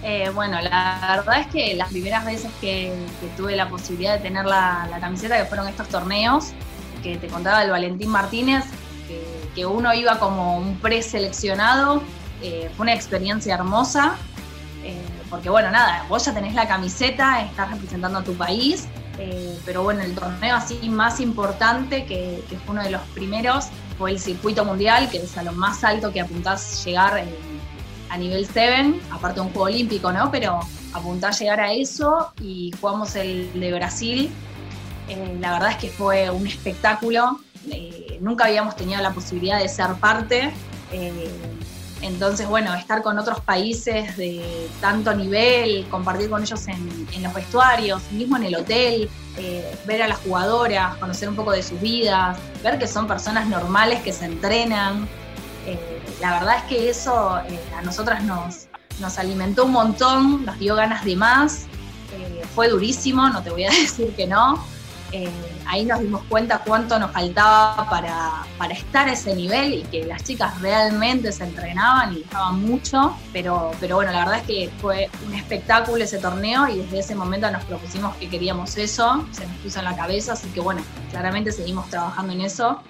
Eh, 0.02 0.30
bueno, 0.32 0.60
la 0.60 1.16
verdad 1.16 1.40
es 1.40 1.46
que 1.48 1.74
las 1.74 1.88
primeras 1.88 2.24
veces 2.24 2.50
que, 2.60 2.92
que 3.20 3.26
tuve 3.36 3.56
la 3.56 3.68
posibilidad 3.68 4.16
de 4.16 4.20
tener 4.20 4.44
la, 4.44 4.86
la, 4.88 5.00
camiseta, 5.00 5.36
que 5.36 5.46
fueron 5.46 5.66
estos 5.66 5.88
torneos, 5.88 6.52
que 7.02 7.16
te 7.16 7.26
contaba 7.26 7.62
el 7.64 7.70
Valentín 7.70 8.10
Martínez, 8.10 8.64
que, 9.08 9.24
que 9.54 9.66
uno 9.66 9.92
iba 9.94 10.20
como 10.20 10.58
un 10.58 10.78
preseleccionado, 10.78 12.02
eh, 12.42 12.70
fue 12.76 12.84
una 12.84 12.94
experiencia 12.94 13.54
hermosa 13.54 14.16
porque 15.30 15.50
bueno, 15.50 15.70
nada, 15.70 16.04
vos 16.08 16.24
ya 16.24 16.34
tenés 16.34 16.54
la 16.54 16.66
camiseta, 16.66 17.42
estás 17.42 17.70
representando 17.70 18.18
a 18.18 18.24
tu 18.24 18.34
país, 18.34 18.86
eh, 19.18 19.58
pero 19.64 19.82
bueno, 19.82 20.02
el 20.02 20.14
torneo 20.14 20.56
así 20.56 20.88
más 20.88 21.20
importante, 21.20 22.04
que, 22.04 22.44
que, 22.48 22.56
fue 22.58 22.74
uno 22.74 22.82
de 22.82 22.90
los 22.90 23.02
primeros, 23.14 23.66
fue 23.98 24.10
el 24.10 24.18
circuito 24.18 24.64
mundial, 24.64 25.08
que 25.10 25.18
es 25.18 25.36
a 25.38 25.42
lo 25.42 25.52
más 25.52 25.82
alto 25.84 26.12
que 26.12 26.20
apuntás 26.20 26.84
llegar 26.84 27.18
en, 27.18 27.28
a 28.10 28.16
nivel 28.16 28.46
7, 28.46 29.00
aparte 29.10 29.40
de 29.40 29.46
un 29.46 29.52
juego 29.52 29.66
olímpico, 29.66 30.12
¿no? 30.12 30.30
Pero 30.30 30.60
apuntás 30.92 31.38
llegar 31.40 31.60
a 31.60 31.72
eso 31.72 32.32
y 32.40 32.72
jugamos 32.80 33.16
el 33.16 33.58
de 33.58 33.72
Brasil. 33.72 34.30
Eh, 35.08 35.36
la 35.40 35.52
verdad 35.52 35.70
es 35.70 35.76
que 35.76 35.88
fue 35.88 36.30
un 36.30 36.46
espectáculo. 36.46 37.40
Eh, 37.70 38.18
nunca 38.20 38.44
habíamos 38.44 38.76
tenido 38.76 39.00
la 39.02 39.12
posibilidad 39.12 39.58
de 39.60 39.68
ser 39.68 39.94
parte. 39.94 40.52
Entonces, 42.02 42.46
bueno, 42.46 42.74
estar 42.74 43.02
con 43.02 43.18
otros 43.18 43.40
países 43.40 44.16
de 44.16 44.68
tanto 44.80 45.14
nivel, 45.14 45.86
compartir 45.90 46.28
con 46.28 46.42
ellos 46.42 46.68
en, 46.68 47.22
los 47.22 47.32
vestuarios, 47.32 48.02
mismo 48.12 48.36
en 48.36 48.44
el 48.44 48.56
hotel, 48.56 49.08
eh, 49.38 49.76
ver 49.86 50.02
a 50.02 50.08
las 50.08 50.18
jugadoras, 50.18 50.96
conocer 50.96 51.28
un 51.28 51.36
poco 51.36 51.52
de 51.52 51.62
sus 51.62 51.80
vidas, 51.80 52.38
ver 52.62 52.78
que 52.78 52.86
son 52.86 53.06
personas 53.06 53.48
normales 53.48 54.02
que 54.02 54.12
se 54.12 54.26
entrenan. 54.26 55.08
Eh, 55.66 56.02
la 56.20 56.38
verdad 56.38 56.56
es 56.58 56.62
que 56.64 56.90
eso 56.90 57.40
eh, 57.48 57.58
a 57.76 57.82
nosotras 57.82 58.22
nos, 58.22 58.66
nos 59.00 59.18
alimentó 59.18 59.64
un 59.64 59.72
montón, 59.72 60.44
nos 60.44 60.58
dio 60.58 60.74
ganas 60.74 61.04
de 61.04 61.16
más. 61.16 61.66
Fue 62.54 62.68
durísimo, 62.68 63.28
no 63.28 63.42
te 63.42 63.50
voy 63.50 63.64
a 63.64 63.70
decir 63.82 64.14
que 64.14 64.26
no 64.26 64.64
eh, 65.12 65.30
ahí 65.66 65.84
nos 65.84 66.00
dimos 66.00 66.22
cuenta 66.28 66.62
cuánto 66.64 66.98
nos 66.98 67.12
faltaba 67.12 67.88
para, 67.88 68.44
para, 68.58 68.74
estar 68.74 69.08
a 69.08 69.12
ese 69.12 69.34
nivel 69.34 69.74
y 69.74 69.82
que 69.84 70.04
las 70.04 70.24
chicas 70.24 70.60
realmente 70.60 71.30
se 71.32 71.44
entrenaban 71.44 72.14
y 72.14 72.22
estaban 72.22 72.60
mucho, 72.62 73.16
pero, 73.32 73.70
pero 73.80 73.96
bueno, 73.96 74.12
la 74.12 74.20
verdad 74.20 74.38
es 74.38 74.46
que 74.46 74.70
fue 74.80 75.08
un 75.26 75.34
espectáculo 75.34 76.02
ese 76.02 76.18
torneo 76.18 76.68
y 76.68 76.78
desde 76.78 76.98
ese 76.98 77.14
momento 77.14 77.50
nos 77.50 77.64
propusimos 77.64 78.16
que 78.16 78.28
queríamos 78.28 78.76
eso, 78.76 79.26
se 79.30 79.46
nos 79.46 79.56
puso 79.58 79.78
en 79.78 79.84
la 79.84 79.96
cabeza, 79.96 80.32
así 80.32 80.48
que 80.48 80.60
bueno, 80.60 80.82
claramente 81.10 81.52
seguimos 81.52 81.88
trabajando 81.88 82.32
en 82.32 82.40
eso. 82.40 82.82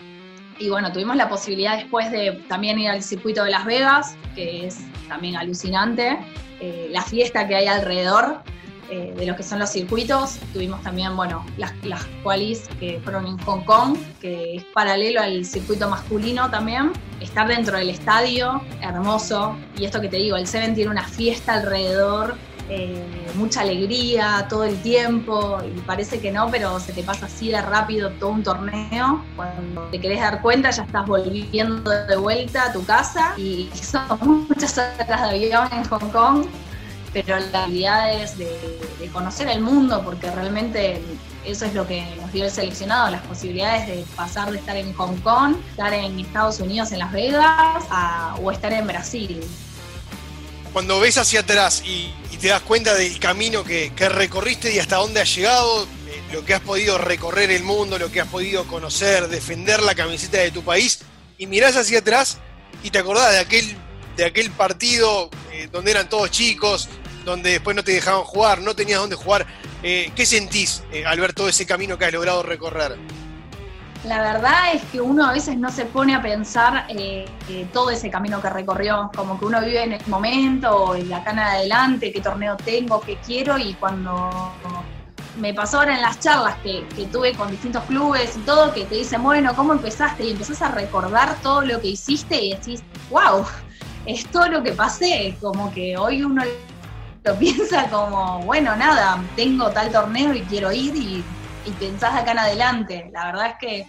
Y 0.58 0.70
bueno, 0.70 0.90
tuvimos 0.90 1.16
la 1.16 1.28
posibilidad 1.28 1.76
después 1.76 2.10
de 2.10 2.32
también 2.48 2.78
ir 2.78 2.88
al 2.88 3.02
circuito 3.02 3.44
de 3.44 3.50
Las 3.50 3.66
Vegas, 3.66 4.16
que 4.34 4.66
es 4.66 4.78
también 5.06 5.36
alucinante, 5.36 6.18
eh, 6.60 6.88
la 6.90 7.02
fiesta 7.02 7.46
que 7.46 7.56
hay 7.56 7.66
alrededor, 7.66 8.42
eh, 8.90 9.14
de 9.16 9.26
lo 9.26 9.34
que 9.34 9.42
son 9.42 9.58
los 9.58 9.70
circuitos. 9.70 10.38
Tuvimos 10.52 10.82
también, 10.82 11.16
bueno, 11.16 11.44
las, 11.56 11.72
las 11.84 12.04
qualis 12.22 12.68
que 12.78 13.00
fueron 13.02 13.26
en 13.26 13.38
Hong 13.38 13.64
Kong, 13.64 13.96
que 14.20 14.56
es 14.56 14.64
paralelo 14.64 15.20
al 15.20 15.44
circuito 15.44 15.88
masculino 15.88 16.50
también. 16.50 16.92
Estar 17.20 17.48
dentro 17.48 17.78
del 17.78 17.90
estadio, 17.90 18.62
hermoso. 18.80 19.56
Y 19.76 19.84
esto 19.84 20.00
que 20.00 20.08
te 20.08 20.18
digo, 20.18 20.36
el 20.36 20.46
Seven 20.46 20.74
tiene 20.74 20.90
una 20.90 21.04
fiesta 21.04 21.54
alrededor, 21.54 22.36
eh, 22.68 23.04
mucha 23.36 23.60
alegría 23.62 24.46
todo 24.48 24.64
el 24.64 24.76
tiempo. 24.82 25.58
Y 25.64 25.80
parece 25.80 26.20
que 26.20 26.30
no, 26.30 26.48
pero 26.50 26.78
se 26.78 26.92
te 26.92 27.02
pasa 27.02 27.26
así 27.26 27.50
de 27.50 27.60
rápido 27.62 28.10
todo 28.12 28.30
un 28.30 28.42
torneo. 28.42 29.24
Cuando 29.34 29.82
te 29.90 30.00
querés 30.00 30.20
dar 30.20 30.42
cuenta, 30.42 30.70
ya 30.70 30.84
estás 30.84 31.06
volviendo 31.06 31.90
de 31.90 32.16
vuelta 32.16 32.66
a 32.66 32.72
tu 32.72 32.84
casa. 32.84 33.34
Y 33.36 33.68
son 33.74 34.46
muchas 34.48 34.78
horas 34.78 35.08
de 35.08 35.14
avión 35.14 35.68
en 35.72 35.84
Hong 35.84 36.10
Kong 36.10 36.46
pero 37.22 37.38
la 37.50 37.64
habilidad 37.64 38.22
es 38.22 38.36
de, 38.36 39.08
conocer 39.10 39.48
el 39.48 39.62
mundo, 39.62 40.02
porque 40.04 40.30
realmente 40.30 41.00
eso 41.46 41.64
es 41.64 41.72
lo 41.72 41.86
que 41.86 42.04
nos 42.20 42.30
dio 42.30 42.44
el 42.44 42.50
seleccionado, 42.50 43.10
las 43.10 43.22
posibilidades 43.22 43.86
de 43.86 44.04
pasar 44.14 44.50
de 44.50 44.58
estar 44.58 44.76
en 44.76 44.92
Hong 44.92 45.16
Kong, 45.22 45.56
estar 45.70 45.94
en 45.94 46.20
Estados 46.20 46.60
Unidos, 46.60 46.92
en 46.92 46.98
Las 46.98 47.12
Vegas, 47.12 47.84
o 48.42 48.52
estar 48.52 48.70
en 48.74 48.86
Brasil. 48.86 49.40
cuando 50.74 51.00
ves 51.00 51.16
hacia 51.16 51.40
atrás 51.40 51.82
y, 51.86 52.12
te 52.38 52.48
das 52.48 52.60
cuenta 52.60 52.94
del 52.94 53.18
camino 53.18 53.64
que, 53.64 53.90
recorriste 54.10 54.74
y 54.74 54.78
hasta 54.78 54.96
dónde 54.96 55.22
has 55.22 55.34
llegado, 55.34 55.84
eh, 55.84 56.22
lo 56.34 56.44
que 56.44 56.52
has 56.52 56.60
podido 56.60 56.98
recorrer 56.98 57.50
el 57.50 57.62
mundo, 57.62 57.98
lo 57.98 58.12
que 58.12 58.20
has 58.20 58.28
podido 58.28 58.66
conocer, 58.66 59.28
defender 59.28 59.80
la 59.80 59.94
camiseta 59.94 60.36
de 60.36 60.50
tu 60.50 60.62
país, 60.62 60.98
y 61.38 61.46
mirás 61.46 61.76
hacia 61.76 62.00
atrás 62.00 62.36
y 62.82 62.90
te 62.90 62.98
acordás 62.98 63.32
de 63.32 63.38
aquel, 63.38 63.74
de 64.18 64.26
aquel 64.26 64.50
partido 64.50 65.30
eh, 65.50 65.70
donde 65.72 65.92
eran 65.92 66.10
todos 66.10 66.30
chicos, 66.30 66.90
donde 67.26 67.50
después 67.50 67.76
no 67.76 67.84
te 67.84 67.92
dejaban 67.92 68.22
jugar, 68.22 68.62
no 68.62 68.74
tenías 68.74 69.00
dónde 69.00 69.16
jugar. 69.16 69.46
Eh, 69.82 70.10
¿Qué 70.16 70.24
sentís 70.24 70.82
al 71.06 71.20
ver 71.20 71.34
todo 71.34 71.48
ese 71.48 71.66
camino 71.66 71.98
que 71.98 72.06
has 72.06 72.12
logrado 72.12 72.42
recorrer? 72.42 72.96
La 74.04 74.20
verdad 74.20 74.72
es 74.72 74.82
que 74.92 75.00
uno 75.00 75.26
a 75.26 75.32
veces 75.32 75.58
no 75.58 75.68
se 75.70 75.84
pone 75.84 76.14
a 76.14 76.22
pensar 76.22 76.86
eh, 76.88 77.26
todo 77.72 77.90
ese 77.90 78.08
camino 78.08 78.40
que 78.40 78.48
recorrió, 78.48 79.10
como 79.14 79.36
que 79.38 79.46
uno 79.46 79.60
vive 79.60 79.82
en 79.82 79.94
el 79.94 80.06
momento, 80.06 80.94
en 80.94 81.10
la 81.10 81.24
cana 81.24 81.50
de 81.50 81.56
adelante, 81.58 82.12
qué 82.12 82.20
torneo 82.20 82.56
tengo, 82.56 83.00
qué 83.00 83.16
quiero, 83.26 83.58
y 83.58 83.74
cuando 83.74 84.52
me 85.40 85.52
pasó 85.52 85.78
ahora 85.78 85.96
en 85.96 86.02
las 86.02 86.20
charlas 86.20 86.54
que, 86.62 86.84
tuve 87.10 87.32
con 87.32 87.50
distintos 87.50 87.82
clubes 87.84 88.36
y 88.36 88.40
todo, 88.40 88.72
que 88.72 88.84
te 88.84 88.94
dicen, 88.94 89.24
bueno, 89.24 89.54
¿cómo 89.56 89.72
empezaste? 89.72 90.24
Y 90.24 90.30
empezás 90.30 90.62
a 90.62 90.70
recordar 90.70 91.36
todo 91.42 91.62
lo 91.62 91.80
que 91.80 91.88
hiciste 91.88 92.40
y 92.40 92.54
decís, 92.54 92.84
wow, 93.10 93.44
es 94.06 94.24
todo 94.26 94.48
lo 94.48 94.62
que 94.62 94.70
pasé, 94.70 95.36
como 95.40 95.72
que 95.74 95.96
hoy 95.96 96.22
uno 96.22 96.42
lo 97.26 97.38
piensa 97.38 97.88
como, 97.90 98.40
bueno, 98.44 98.76
nada, 98.76 99.22
tengo 99.36 99.70
tal 99.72 99.90
torneo 99.92 100.32
y 100.32 100.42
quiero 100.42 100.72
ir 100.72 100.94
y, 100.96 101.24
y 101.64 101.72
pensás 101.72 102.14
acá 102.14 102.32
en 102.32 102.38
adelante. 102.38 103.10
La 103.12 103.26
verdad 103.26 103.46
es 103.48 103.54
que 103.60 103.86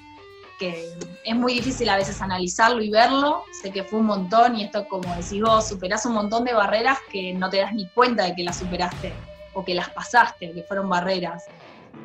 que 0.57 0.91
es 1.23 1.35
muy 1.35 1.53
difícil 1.53 1.87
a 1.89 1.97
veces 1.97 2.21
analizarlo 2.21 2.81
y 2.81 2.89
verlo. 2.89 3.43
Sé 3.61 3.71
que 3.71 3.83
fue 3.83 3.99
un 3.99 4.07
montón 4.07 4.55
y 4.55 4.63
esto, 4.63 4.87
como 4.87 5.13
decís 5.15 5.41
vos, 5.41 5.67
superás 5.67 6.05
un 6.05 6.13
montón 6.13 6.43
de 6.45 6.53
barreras 6.53 6.97
que 7.11 7.33
no 7.33 7.49
te 7.49 7.57
das 7.57 7.73
ni 7.73 7.87
cuenta 7.89 8.23
de 8.23 8.35
que 8.35 8.43
las 8.43 8.57
superaste 8.57 9.13
o 9.53 9.63
que 9.63 9.75
las 9.75 9.89
pasaste, 9.89 10.51
que 10.51 10.63
fueron 10.63 10.89
barreras. 10.89 11.45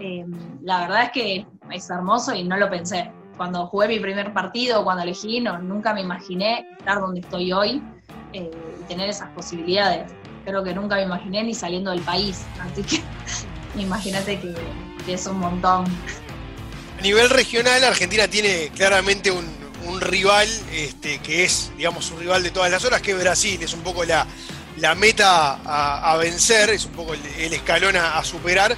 Eh, 0.00 0.24
la 0.62 0.80
verdad 0.80 1.02
es 1.04 1.10
que 1.12 1.46
es 1.70 1.90
hermoso 1.90 2.34
y 2.34 2.44
no 2.44 2.56
lo 2.56 2.68
pensé. 2.68 3.10
Cuando 3.36 3.66
jugué 3.66 3.88
mi 3.88 4.00
primer 4.00 4.32
partido, 4.32 4.84
cuando 4.84 5.02
elegí, 5.02 5.40
no, 5.40 5.58
nunca 5.58 5.94
me 5.94 6.02
imaginé 6.02 6.66
estar 6.78 7.00
donde 7.00 7.20
estoy 7.20 7.52
hoy 7.52 7.82
eh, 8.32 8.50
y 8.80 8.84
tener 8.84 9.08
esas 9.08 9.30
posibilidades. 9.30 10.12
Creo 10.44 10.64
que 10.64 10.74
nunca 10.74 10.96
me 10.96 11.02
imaginé 11.02 11.42
ni 11.44 11.54
saliendo 11.54 11.90
del 11.90 12.02
país. 12.02 12.42
Así 12.60 12.82
que 12.82 13.02
imagínate 13.80 14.40
que 14.40 15.12
es 15.12 15.26
un 15.26 15.38
montón 15.38 15.84
a 17.02 17.04
nivel 17.04 17.30
regional, 17.30 17.82
Argentina 17.82 18.28
tiene 18.28 18.70
claramente 18.76 19.32
un, 19.32 19.60
rival 20.00 20.48
este, 20.72 21.18
que 21.18 21.42
es, 21.42 21.72
digamos, 21.76 22.08
un 22.12 22.20
rival 22.20 22.44
de 22.44 22.52
todas 22.52 22.70
las 22.70 22.84
horas, 22.84 23.02
que 23.02 23.10
es 23.10 23.18
Brasil. 23.18 23.60
Es 23.60 23.74
un 23.74 23.80
poco 23.80 24.04
la, 24.04 24.24
meta 24.94 25.58
a, 25.64 26.16
vencer, 26.18 26.70
es 26.70 26.84
un 26.84 26.92
poco 26.92 27.14
el, 27.14 27.52
escalón 27.52 27.96
a, 27.96 28.22
superar. 28.22 28.76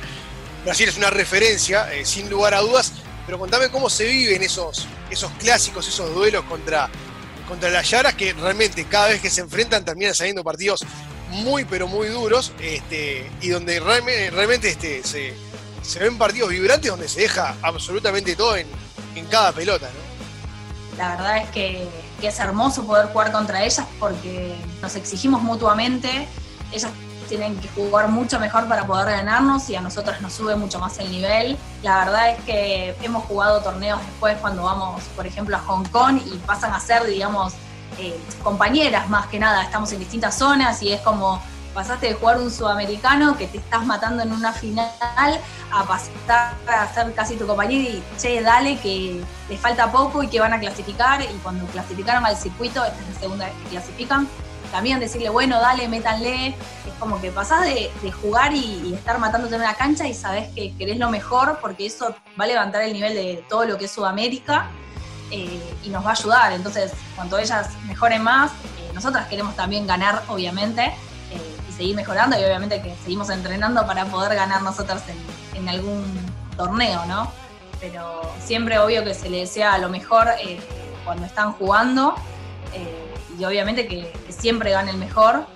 Brasil 0.64 0.88
es 0.88 0.96
una 0.96 1.10
referencia, 1.10 1.92
eh, 1.92 2.06
sin 2.06 2.30
lugar 2.30 2.54
a 2.54 2.60
dudas, 2.60 2.94
pero 3.26 3.38
contame 3.38 3.68
cómo 3.68 3.90
se 3.90 4.06
viven 4.06 4.42
esos, 4.42 4.86
esos 5.10 5.30
clásicos, 5.32 5.86
esos 5.86 6.14
duelos 6.14 6.46
contra, 6.46 6.88
contra 7.46 7.68
las 7.68 7.90
Yaras, 7.90 8.14
que 8.14 8.32
realmente 8.32 8.86
cada 8.86 9.08
vez 9.08 9.20
que 9.20 9.28
se 9.28 9.42
enfrentan 9.42 9.84
terminan 9.84 10.14
saliendo 10.14 10.42
partidos 10.42 10.82
muy, 11.34 11.64
pero 11.64 11.88
muy 11.88 12.08
duros, 12.08 12.52
este, 12.60 13.30
y 13.40 13.48
donde 13.48 13.80
realmente, 13.80 14.70
este, 14.70 15.02
se, 15.02 15.34
se 15.82 15.98
ven 15.98 16.16
partidos 16.16 16.50
vibrantes 16.50 16.90
donde 16.90 17.08
se 17.08 17.22
deja 17.22 17.56
absolutamente 17.62 18.36
todo 18.36 18.56
en, 18.56 18.66
cada 19.30 19.52
pelota. 19.52 19.88
La 20.98 21.10
verdad 21.10 21.38
es 21.38 21.48
que, 21.50 21.88
es 22.22 22.40
hermoso 22.40 22.86
poder 22.86 23.08
jugar 23.08 23.32
contra 23.32 23.62
ellas 23.64 23.86
porque 24.00 24.56
nos 24.80 24.96
exigimos 24.96 25.42
mutuamente. 25.42 26.26
Ellas 26.72 26.90
tienen 27.28 27.54
que 27.60 27.68
jugar 27.68 28.08
mucho 28.08 28.40
mejor 28.40 28.66
para 28.66 28.86
poder 28.86 29.10
ganarnos 29.10 29.68
y 29.68 29.76
a 29.76 29.82
nosotras 29.82 30.22
nos 30.22 30.32
sube 30.32 30.56
mucho 30.56 30.78
más 30.78 30.98
el 30.98 31.10
nivel. 31.10 31.58
La 31.82 32.04
verdad 32.04 32.30
es 32.30 32.42
que 32.44 32.96
hemos 33.02 33.24
jugado 33.24 33.60
torneos 33.60 34.00
después 34.00 34.38
cuando 34.38 34.62
vamos, 34.62 35.02
por 35.14 35.26
ejemplo, 35.26 35.54
a 35.54 35.60
Hong 35.60 35.84
Kong 35.88 36.18
y 36.24 36.38
pasan 36.38 36.72
a 36.72 36.80
ser, 36.80 37.04
digamos, 37.04 37.52
eh, 37.98 38.18
compañeras 38.42 39.08
más 39.08 39.26
que 39.26 39.38
nada. 39.38 39.62
Estamos 39.62 39.92
en 39.92 40.00
distintas 40.00 40.36
zonas 40.36 40.82
y 40.82 40.92
es 40.92 41.00
como 41.00 41.40
pasaste 41.74 42.06
de 42.06 42.14
jugar 42.14 42.38
un 42.38 42.50
sudamericano 42.50 43.36
que 43.36 43.48
te 43.48 43.58
estás 43.58 43.84
matando 43.84 44.22
en 44.22 44.32
una 44.32 44.52
final 44.52 44.88
a 45.72 45.84
pasar 45.84 46.54
a 46.68 46.94
ser 46.94 47.12
casi 47.14 47.34
tu 47.36 47.46
compañero 47.46 47.90
y 47.90 48.02
che, 48.16 48.40
dale 48.40 48.78
que 48.78 49.20
les 49.48 49.60
falta 49.60 49.90
poco 49.90 50.22
y 50.22 50.28
que 50.28 50.40
van 50.40 50.52
a 50.52 50.60
clasificar. 50.60 51.20
Y 51.22 51.38
cuando 51.42 51.66
clasificaron 51.66 52.24
al 52.24 52.36
circuito, 52.36 52.84
esta 52.84 53.00
es 53.00 53.14
la 53.14 53.20
segunda 53.20 53.46
vez 53.46 53.54
que 53.64 53.70
clasifican, 53.70 54.28
también 54.70 54.98
decirle, 55.00 55.28
bueno, 55.28 55.60
dale, 55.60 55.88
métanle, 55.88 56.48
es 56.48 56.94
como 56.98 57.20
que 57.20 57.30
pasás 57.30 57.64
de, 57.64 57.90
jugar 58.22 58.52
y, 58.54 58.94
estar 58.94 59.18
matándote 59.18 59.56
en 59.56 59.60
una 59.60 59.74
cancha 59.74 60.06
y 60.06 60.14
sabes 60.14 60.48
que 60.54 60.74
querés 60.76 60.98
lo 60.98 61.10
mejor 61.10 61.58
porque 61.60 61.86
eso 61.86 62.14
va 62.38 62.44
a 62.44 62.46
levantar 62.46 62.82
el 62.82 62.92
nivel 62.92 63.14
de 63.14 63.44
todo 63.48 63.66
lo 63.66 63.78
que 63.78 63.84
es 63.84 63.90
Sudamérica 63.90 64.70
eh, 65.30 65.76
y 65.82 65.88
nos 65.88 66.04
va 66.04 66.10
a 66.10 66.12
ayudar, 66.12 66.52
entonces 66.52 66.92
cuanto 67.16 67.38
ellas 67.38 67.68
mejoren 67.86 68.22
más, 68.22 68.50
eh, 68.50 68.90
nosotras 68.94 69.26
queremos 69.28 69.56
también 69.56 69.86
ganar, 69.86 70.22
obviamente, 70.28 70.94
seguir 71.76 71.96
mejorando 71.96 72.38
y 72.38 72.44
obviamente 72.44 72.80
que 72.80 72.94
seguimos 73.02 73.30
entrenando 73.30 73.86
para 73.86 74.04
poder 74.06 74.34
ganar 74.34 74.62
nosotros 74.62 75.02
en, 75.54 75.68
algún 75.68 76.04
torneo, 76.56 77.06
¿no? 77.06 77.32
Pero 77.80 78.20
siempre 78.44 78.78
obvio 78.78 79.02
que 79.02 79.14
se 79.14 79.30
le 79.30 79.38
desea 79.38 79.78
lo 79.78 79.88
mejor 79.88 80.28
eh, 80.40 80.60
cuando 81.04 81.24
están 81.24 81.52
jugando 81.52 82.14
eh, 82.74 83.14
y 83.38 83.44
obviamente 83.44 83.88
que, 83.88 84.12
siempre 84.28 84.70
gane 84.72 84.90
el 84.90 84.98
mejor. 84.98 85.46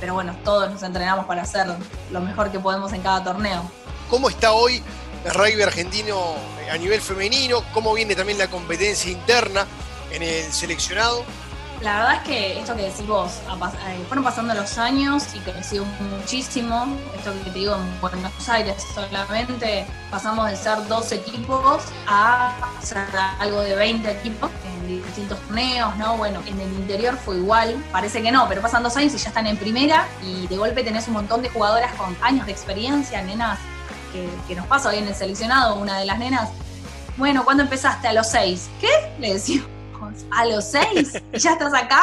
Pero 0.00 0.14
bueno, 0.14 0.36
todos 0.44 0.70
nos 0.70 0.82
entrenamos 0.82 1.24
para 1.26 1.42
hacer 1.42 1.66
lo 2.10 2.20
mejor 2.20 2.50
que 2.50 2.58
podemos 2.58 2.92
en 2.92 3.02
cada 3.02 3.24
torneo. 3.24 3.62
¿Cómo 4.08 4.28
está 4.28 4.52
hoy 4.52 4.82
rugby 5.24 5.62
argentino 5.62 6.34
a 6.70 6.76
nivel 6.76 7.00
femenino? 7.00 7.62
¿Cómo 7.72 7.94
viene 7.94 8.14
también 8.14 8.38
la 8.38 8.48
competencia 8.48 9.10
interna 9.10 9.66
en 10.12 10.22
el 10.22 10.52
seleccionado? 10.52 11.24
La 11.82 11.94
verdad 11.94 12.16
es 12.16 12.22
que 12.28 12.58
esto 12.60 12.76
que 12.76 12.82
decís 12.82 13.06
vos, 13.06 13.32
eh, 13.88 14.04
fueron 14.06 14.22
pasando 14.22 14.52
los 14.52 14.76
años 14.76 15.24
y 15.34 15.38
creció 15.38 15.82
muchísimo. 16.10 16.94
Esto 17.16 17.32
que 17.32 17.50
te 17.50 17.58
digo 17.58 17.74
en 17.74 18.00
Buenos 18.02 18.48
Aires 18.50 18.86
solamente 18.94 19.86
pasamos 20.10 20.50
de 20.50 20.56
ser 20.56 20.86
dos 20.88 21.10
equipos 21.10 21.82
a 22.06 22.52
ser 22.82 22.98
algo 23.38 23.62
de 23.62 23.76
20 23.76 24.10
equipos 24.10 24.50
en 24.66 25.02
distintos 25.02 25.40
torneos, 25.40 25.96
¿no? 25.96 26.18
Bueno, 26.18 26.42
en 26.46 26.60
el 26.60 26.70
interior 26.70 27.16
fue 27.16 27.38
igual, 27.38 27.82
parece 27.90 28.20
que 28.20 28.30
no, 28.30 28.46
pero 28.46 28.60
pasan 28.60 28.82
dos 28.82 28.94
años 28.98 29.14
y 29.14 29.16
ya 29.16 29.28
están 29.28 29.46
en 29.46 29.56
primera 29.56 30.06
y 30.22 30.46
de 30.48 30.58
golpe 30.58 30.84
tenés 30.84 31.08
un 31.08 31.14
montón 31.14 31.40
de 31.40 31.48
jugadoras 31.48 31.94
con 31.94 32.14
años 32.20 32.44
de 32.44 32.52
experiencia, 32.52 33.22
nenas, 33.22 33.58
que, 34.12 34.28
que 34.48 34.54
nos 34.54 34.66
pasa 34.66 34.90
hoy 34.90 34.98
en 34.98 35.08
el 35.08 35.14
seleccionado, 35.14 35.76
una 35.76 35.98
de 35.98 36.04
las 36.04 36.18
nenas. 36.18 36.50
Bueno, 37.16 37.44
¿cuándo 37.44 37.62
empezaste? 37.62 38.08
A 38.08 38.12
los 38.12 38.28
seis. 38.28 38.68
¿Qué? 38.80 38.88
Le 39.18 39.34
decía 39.34 39.62
a 40.30 40.44
los 40.46 40.64
seis 40.64 41.20
y 41.32 41.38
ya 41.38 41.52
estás 41.52 41.74
acá. 41.74 42.02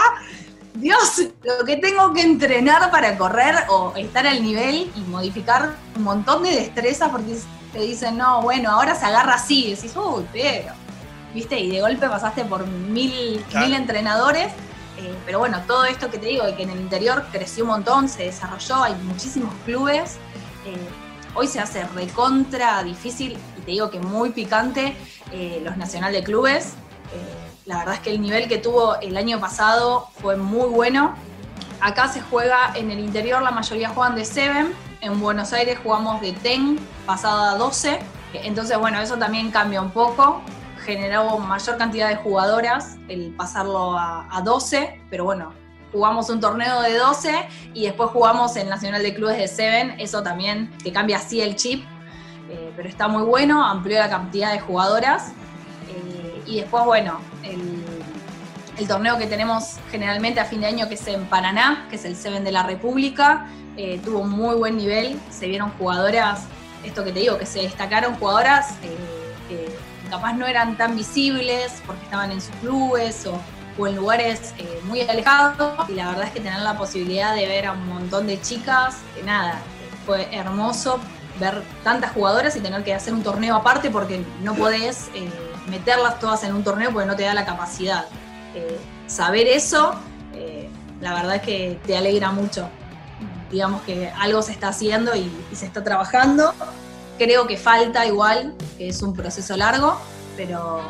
Dios, 0.75 1.23
lo 1.43 1.65
que 1.65 1.77
tengo 1.77 2.13
que 2.13 2.21
entrenar 2.21 2.91
para 2.91 3.17
correr 3.17 3.55
o 3.69 3.93
estar 3.95 4.27
al 4.27 4.43
nivel 4.43 4.91
y 4.95 4.99
modificar 5.09 5.75
un 5.95 6.03
montón 6.03 6.43
de 6.43 6.51
destrezas 6.51 7.09
porque 7.09 7.35
te 7.73 7.79
dicen, 7.79 8.17
no, 8.17 8.41
bueno, 8.41 8.69
ahora 8.71 8.93
se 8.93 9.05
agarra 9.05 9.35
así. 9.35 9.65
Y 9.65 9.75
decís, 9.75 9.93
uy, 9.95 10.25
pero, 10.31 10.73
¿viste? 11.33 11.59
Y 11.59 11.71
de 11.71 11.81
golpe 11.81 12.07
pasaste 12.07 12.45
por 12.45 12.67
mil, 12.67 13.43
mil 13.55 13.73
entrenadores. 13.73 14.51
Eh, 14.99 15.15
pero 15.25 15.39
bueno, 15.39 15.61
todo 15.67 15.85
esto 15.85 16.09
que 16.09 16.17
te 16.19 16.27
digo, 16.27 16.43
que 16.55 16.63
en 16.63 16.69
el 16.69 16.79
interior 16.79 17.25
creció 17.31 17.63
un 17.63 17.71
montón, 17.71 18.09
se 18.09 18.23
desarrolló, 18.23 18.83
hay 18.83 18.95
muchísimos 19.03 19.53
clubes. 19.65 20.17
Eh, 20.65 20.77
hoy 21.37 21.47
se 21.47 21.59
hace 21.59 21.83
recontra 21.95 22.83
difícil 22.83 23.37
y 23.57 23.61
te 23.61 23.71
digo 23.71 23.89
que 23.89 23.99
muy 23.99 24.31
picante 24.31 24.97
eh, 25.31 25.61
los 25.63 25.77
nacional 25.77 26.11
de 26.11 26.23
clubes. 26.23 26.73
La 27.67 27.79
verdad 27.79 27.95
es 27.95 27.99
que 27.99 28.11
el 28.11 28.21
nivel 28.21 28.47
que 28.47 28.59
tuvo 28.59 28.95
el 29.01 29.17
año 29.17 29.41
pasado 29.41 30.07
fue 30.21 30.37
muy 30.37 30.69
bueno. 30.69 31.15
Acá 31.81 32.07
se 32.07 32.21
juega 32.21 32.71
en 32.75 32.89
el 32.91 32.99
interior, 32.99 33.41
la 33.41 33.51
mayoría 33.51 33.89
juegan 33.89 34.15
de 34.15 34.23
7. 34.23 34.67
En 35.01 35.19
Buenos 35.19 35.51
Aires 35.51 35.77
jugamos 35.83 36.21
de 36.21 36.31
10, 36.31 36.79
pasada 37.05 37.51
a 37.51 37.55
12. 37.57 37.99
Entonces, 38.35 38.77
bueno, 38.77 39.01
eso 39.01 39.17
también 39.17 39.51
cambia 39.51 39.81
un 39.81 39.91
poco. 39.91 40.41
Generó 40.85 41.37
mayor 41.39 41.77
cantidad 41.77 42.07
de 42.07 42.15
jugadoras 42.15 42.95
el 43.09 43.33
pasarlo 43.35 43.97
a, 43.99 44.41
12, 44.45 45.01
pero 45.09 45.25
bueno, 45.25 45.51
jugamos 45.91 46.29
un 46.29 46.39
torneo 46.39 46.81
de 46.81 46.97
12 46.97 47.47
y 47.73 47.85
después 47.85 48.09
jugamos 48.11 48.55
el 48.55 48.69
Nacional 48.69 49.03
de 49.03 49.13
Clubes 49.13 49.37
de 49.37 49.47
7. 49.47 49.95
Eso 49.99 50.23
también 50.23 50.71
te 50.83 50.91
cambia 50.91 51.17
así 51.17 51.41
el 51.41 51.55
chip, 51.55 51.83
eh, 52.49 52.71
pero 52.75 52.89
está 52.89 53.07
muy 53.07 53.23
bueno, 53.23 53.63
amplió 53.63 53.99
la 53.99 54.09
cantidad 54.09 54.51
de 54.51 54.59
jugadoras. 54.59 55.31
Eh, 55.89 56.43
y 56.45 56.59
después, 56.61 56.85
bueno, 56.85 57.19
el, 57.43 58.87
torneo 58.87 59.17
que 59.17 59.25
tenemos 59.25 59.77
generalmente 59.89 60.39
a 60.39 60.45
fin 60.45 60.61
de 60.61 60.67
año, 60.67 60.87
que 60.87 60.93
es 60.93 61.07
en 61.07 61.25
Paraná, 61.25 61.87
que 61.89 61.95
es 61.95 62.05
el 62.05 62.15
Seven 62.15 62.43
de 62.43 62.51
la 62.51 62.63
República, 62.63 63.47
eh, 63.75 63.99
tuvo 64.05 64.23
muy 64.23 64.55
buen 64.55 64.77
nivel, 64.77 65.19
se 65.31 65.47
vieron 65.47 65.71
jugadoras, 65.71 66.45
esto 66.85 67.03
que 67.03 67.11
te 67.11 67.19
digo, 67.19 67.37
que 67.37 67.45
se 67.45 67.63
destacaron 67.63 68.15
jugadoras 68.15 68.75
que 69.49 69.67
capaz 70.09 70.33
no 70.33 70.45
eran 70.45 70.77
tan 70.77 70.95
visibles 70.95 71.81
porque 71.85 72.03
estaban 72.03 72.31
en 72.31 72.39
sus 72.41 72.55
clubes 72.57 73.25
o 73.25 73.39
o 73.77 73.87
en 73.87 73.95
lugares 73.95 74.53
eh, 74.57 74.81
muy 74.85 75.01
alejados 75.01 75.89
y 75.89 75.93
la 75.93 76.09
verdad 76.09 76.25
es 76.25 76.31
que 76.31 76.39
tener 76.39 76.59
la 76.61 76.77
posibilidad 76.77 77.35
de 77.35 77.47
ver 77.47 77.67
a 77.67 77.73
un 77.73 77.87
montón 77.87 78.27
de 78.27 78.41
chicas, 78.41 78.97
que 79.15 79.23
nada, 79.23 79.59
fue 80.05 80.33
hermoso 80.35 80.99
ver 81.39 81.61
tantas 81.83 82.11
jugadoras 82.11 82.55
y 82.55 82.61
tener 82.61 82.83
que 82.83 82.93
hacer 82.93 83.13
un 83.13 83.23
torneo 83.23 83.55
aparte 83.55 83.89
porque 83.89 84.25
no 84.41 84.55
podés 84.55 85.09
eh, 85.13 85.29
meterlas 85.69 86.19
todas 86.19 86.43
en 86.43 86.55
un 86.55 86.63
torneo 86.63 86.91
porque 86.91 87.07
no 87.07 87.15
te 87.15 87.23
da 87.23 87.33
la 87.33 87.45
capacidad. 87.45 88.05
Eh, 88.55 88.79
saber 89.07 89.47
eso, 89.47 89.95
la 90.99 91.13
verdad 91.13 91.35
es 91.35 91.41
que 91.43 91.79
te 91.85 91.95
alegra 91.95 92.31
mucho. 92.31 92.67
Digamos 93.51 93.83
que 93.83 94.09
algo 94.19 94.41
se 94.41 94.51
está 94.51 94.69
haciendo 94.69 95.15
y, 95.15 95.31
y 95.51 95.55
se 95.55 95.67
está 95.67 95.83
trabajando. 95.83 96.55
Creo 97.19 97.45
que 97.45 97.55
falta 97.55 98.05
igual, 98.07 98.55
que 98.79 98.89
es 98.89 99.01
un 99.03 99.13
proceso 99.13 99.55
largo, 99.55 99.99
pero 100.35 100.81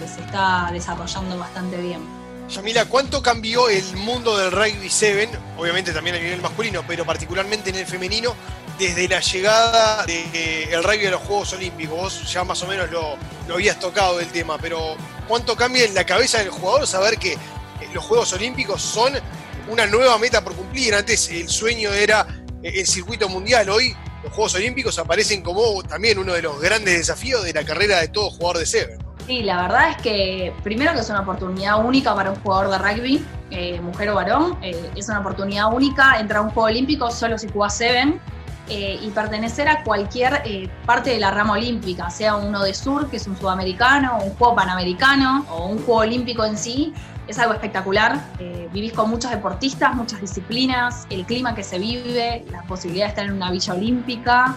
que 0.00 0.08
se 0.08 0.20
está 0.22 0.70
desarrollando 0.72 1.38
bastante 1.38 1.76
bien. 1.76 2.19
Yamila, 2.50 2.84
¿cuánto 2.86 3.22
cambió 3.22 3.68
el 3.68 3.84
mundo 3.94 4.36
del 4.36 4.50
rugby 4.50 4.90
7? 4.90 5.30
Obviamente 5.56 5.92
también 5.92 6.16
a 6.16 6.18
nivel 6.18 6.40
masculino, 6.40 6.84
pero 6.86 7.06
particularmente 7.06 7.70
en 7.70 7.76
el 7.76 7.86
femenino, 7.86 8.34
desde 8.76 9.06
la 9.06 9.20
llegada 9.20 10.04
del 10.04 10.82
rugby 10.82 11.06
a 11.06 11.10
los 11.12 11.20
Juegos 11.20 11.52
Olímpicos. 11.52 11.96
Vos 11.96 12.32
ya 12.32 12.42
más 12.42 12.60
o 12.64 12.66
menos 12.66 12.90
lo, 12.90 13.16
lo 13.46 13.54
habías 13.54 13.78
tocado 13.78 14.18
el 14.18 14.26
tema, 14.28 14.58
pero 14.58 14.96
¿cuánto 15.28 15.54
cambia 15.54 15.84
en 15.84 15.94
la 15.94 16.04
cabeza 16.04 16.38
del 16.38 16.50
jugador 16.50 16.88
saber 16.88 17.18
que 17.18 17.38
los 17.94 18.04
Juegos 18.04 18.32
Olímpicos 18.32 18.82
son 18.82 19.12
una 19.68 19.86
nueva 19.86 20.18
meta 20.18 20.42
por 20.42 20.56
cumplir? 20.56 20.92
Antes 20.96 21.28
el 21.30 21.48
sueño 21.48 21.92
era 21.92 22.26
el 22.64 22.86
circuito 22.86 23.28
mundial, 23.28 23.70
hoy 23.70 23.94
los 24.24 24.32
Juegos 24.32 24.56
Olímpicos 24.56 24.98
aparecen 24.98 25.42
como 25.42 25.84
también 25.84 26.18
uno 26.18 26.34
de 26.34 26.42
los 26.42 26.60
grandes 26.60 26.98
desafíos 26.98 27.44
de 27.44 27.52
la 27.52 27.64
carrera 27.64 28.00
de 28.00 28.08
todo 28.08 28.28
jugador 28.30 28.58
de 28.58 28.66
Seven. 28.66 28.98
Sí, 29.30 29.44
la 29.44 29.62
verdad 29.62 29.90
es 29.90 29.96
que 29.98 30.52
primero 30.64 30.92
que 30.92 30.98
es 30.98 31.08
una 31.08 31.20
oportunidad 31.20 31.84
única 31.84 32.12
para 32.16 32.32
un 32.32 32.36
jugador 32.40 32.68
de 32.68 32.78
rugby, 32.78 33.24
eh, 33.52 33.80
mujer 33.80 34.10
o 34.10 34.16
varón, 34.16 34.58
eh, 34.60 34.90
es 34.96 35.08
una 35.08 35.20
oportunidad 35.20 35.72
única 35.72 36.18
entrar 36.18 36.40
a 36.40 36.42
un 36.42 36.50
juego 36.50 36.66
olímpico 36.66 37.12
solo 37.12 37.38
si 37.38 37.46
juega 37.48 37.70
Seven 37.70 38.20
eh, 38.68 38.98
y 39.00 39.08
pertenecer 39.10 39.68
a 39.68 39.84
cualquier 39.84 40.42
parte 40.84 41.10
de 41.10 41.20
la 41.20 41.30
rama 41.30 41.52
olímpica, 41.52 42.10
sea 42.10 42.34
uno 42.34 42.64
de 42.64 42.74
sur, 42.74 43.08
que 43.08 43.18
es 43.18 43.28
un 43.28 43.36
sudamericano, 43.36 44.18
un 44.20 44.34
juego 44.34 44.56
panamericano, 44.56 45.46
o 45.48 45.66
un 45.66 45.78
juego 45.84 46.00
olímpico 46.00 46.44
en 46.44 46.58
sí, 46.58 46.92
es 47.28 47.38
algo 47.38 47.54
espectacular. 47.54 48.20
vivís 48.72 48.92
con 48.92 49.10
muchos 49.10 49.30
deportistas, 49.30 49.94
muchas 49.94 50.20
disciplinas, 50.20 51.06
el 51.08 51.24
clima 51.24 51.54
que 51.54 51.62
se 51.62 51.78
vive, 51.78 52.44
la 52.50 52.62
posibilidad 52.62 53.04
de 53.04 53.10
estar 53.10 53.26
en 53.26 53.34
una 53.34 53.52
villa 53.52 53.74
olímpica 53.74 54.56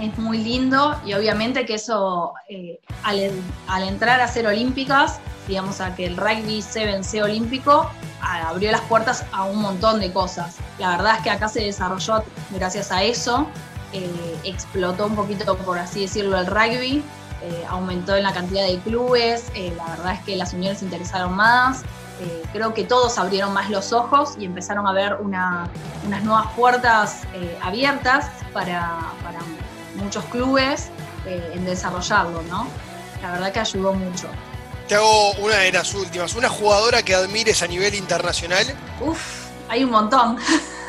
es 0.00 0.18
muy 0.18 0.38
lindo 0.38 0.98
y 1.04 1.12
obviamente 1.12 1.66
que 1.66 1.74
eso, 1.74 2.32
eh, 2.48 2.80
al, 3.02 3.82
entrar 3.82 4.20
a 4.20 4.28
ser 4.28 4.46
olímpicas, 4.46 5.20
digamos 5.46 5.80
a 5.80 5.94
que 5.94 6.06
el 6.06 6.16
rugby 6.16 6.62
se 6.62 6.86
vence 6.86 7.22
olímpico, 7.22 7.90
abrió 8.20 8.72
las 8.72 8.80
puertas 8.82 9.24
a 9.32 9.44
un 9.44 9.60
montón 9.60 10.00
de 10.00 10.12
cosas. 10.12 10.56
La 10.78 10.96
verdad 10.96 11.16
es 11.16 11.22
que 11.22 11.30
acá 11.30 11.48
se 11.48 11.60
desarrolló 11.60 12.24
gracias 12.50 12.90
a 12.90 13.02
eso, 13.02 13.46
eh, 13.92 14.38
explotó 14.44 15.06
un 15.06 15.16
poquito, 15.16 15.56
por 15.58 15.78
así 15.78 16.02
decirlo, 16.02 16.38
el 16.38 16.46
rugby, 16.46 17.02
eh, 17.42 17.64
aumentó 17.68 18.16
en 18.16 18.22
la 18.22 18.32
cantidad 18.32 18.66
de 18.66 18.78
clubes, 18.78 19.50
la 19.76 19.84
verdad 19.86 20.12
es 20.14 20.20
que 20.20 20.36
las 20.36 20.52
uniones 20.52 20.78
se 20.78 20.84
interesaron 20.86 21.34
más, 21.34 21.82
creo 22.52 22.74
que 22.74 22.84
todos 22.84 23.16
abrieron 23.16 23.54
más 23.54 23.70
los 23.70 23.94
ojos 23.94 24.34
y 24.38 24.44
empezaron 24.44 24.86
a 24.86 24.92
ver 24.92 25.16
unas 25.22 25.70
nuevas 26.22 26.48
puertas 26.54 27.22
abiertas 27.62 28.28
para, 28.52 28.98
para 29.24 29.40
muchos 29.96 30.24
clubes 30.26 30.88
eh, 31.26 31.52
en 31.54 31.64
desarrollarlo, 31.64 32.42
¿no? 32.42 32.66
La 33.22 33.32
verdad 33.32 33.52
que 33.52 33.60
ayudó 33.60 33.92
mucho. 33.92 34.28
Te 34.88 34.94
hago 34.94 35.32
una 35.34 35.56
de 35.56 35.72
las 35.72 35.94
últimas. 35.94 36.34
¿Una 36.34 36.48
jugadora 36.48 37.02
que 37.02 37.14
admires 37.14 37.62
a 37.62 37.66
nivel 37.66 37.94
internacional? 37.94 38.64
Uf, 39.00 39.48
hay 39.68 39.84
un 39.84 39.90
montón. 39.90 40.36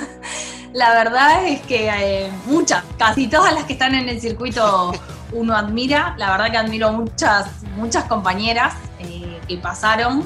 la 0.74 0.94
verdad 0.94 1.46
es 1.46 1.62
que 1.62 1.90
eh, 1.90 2.32
muchas, 2.46 2.84
casi 2.98 3.28
todas 3.28 3.54
las 3.54 3.66
que 3.66 3.74
están 3.74 3.94
en 3.96 4.10
el 4.10 4.20
circuito 4.22 4.94
uno 5.34 5.56
admira. 5.56 6.16
La 6.18 6.32
verdad 6.32 6.52
que 6.52 6.58
admiro 6.58 6.92
muchas, 6.94 7.48
muchas 7.76 8.06
compañeras 8.06 8.74
eh, 9.00 9.40
que 9.48 9.58
pasaron. 9.58 10.24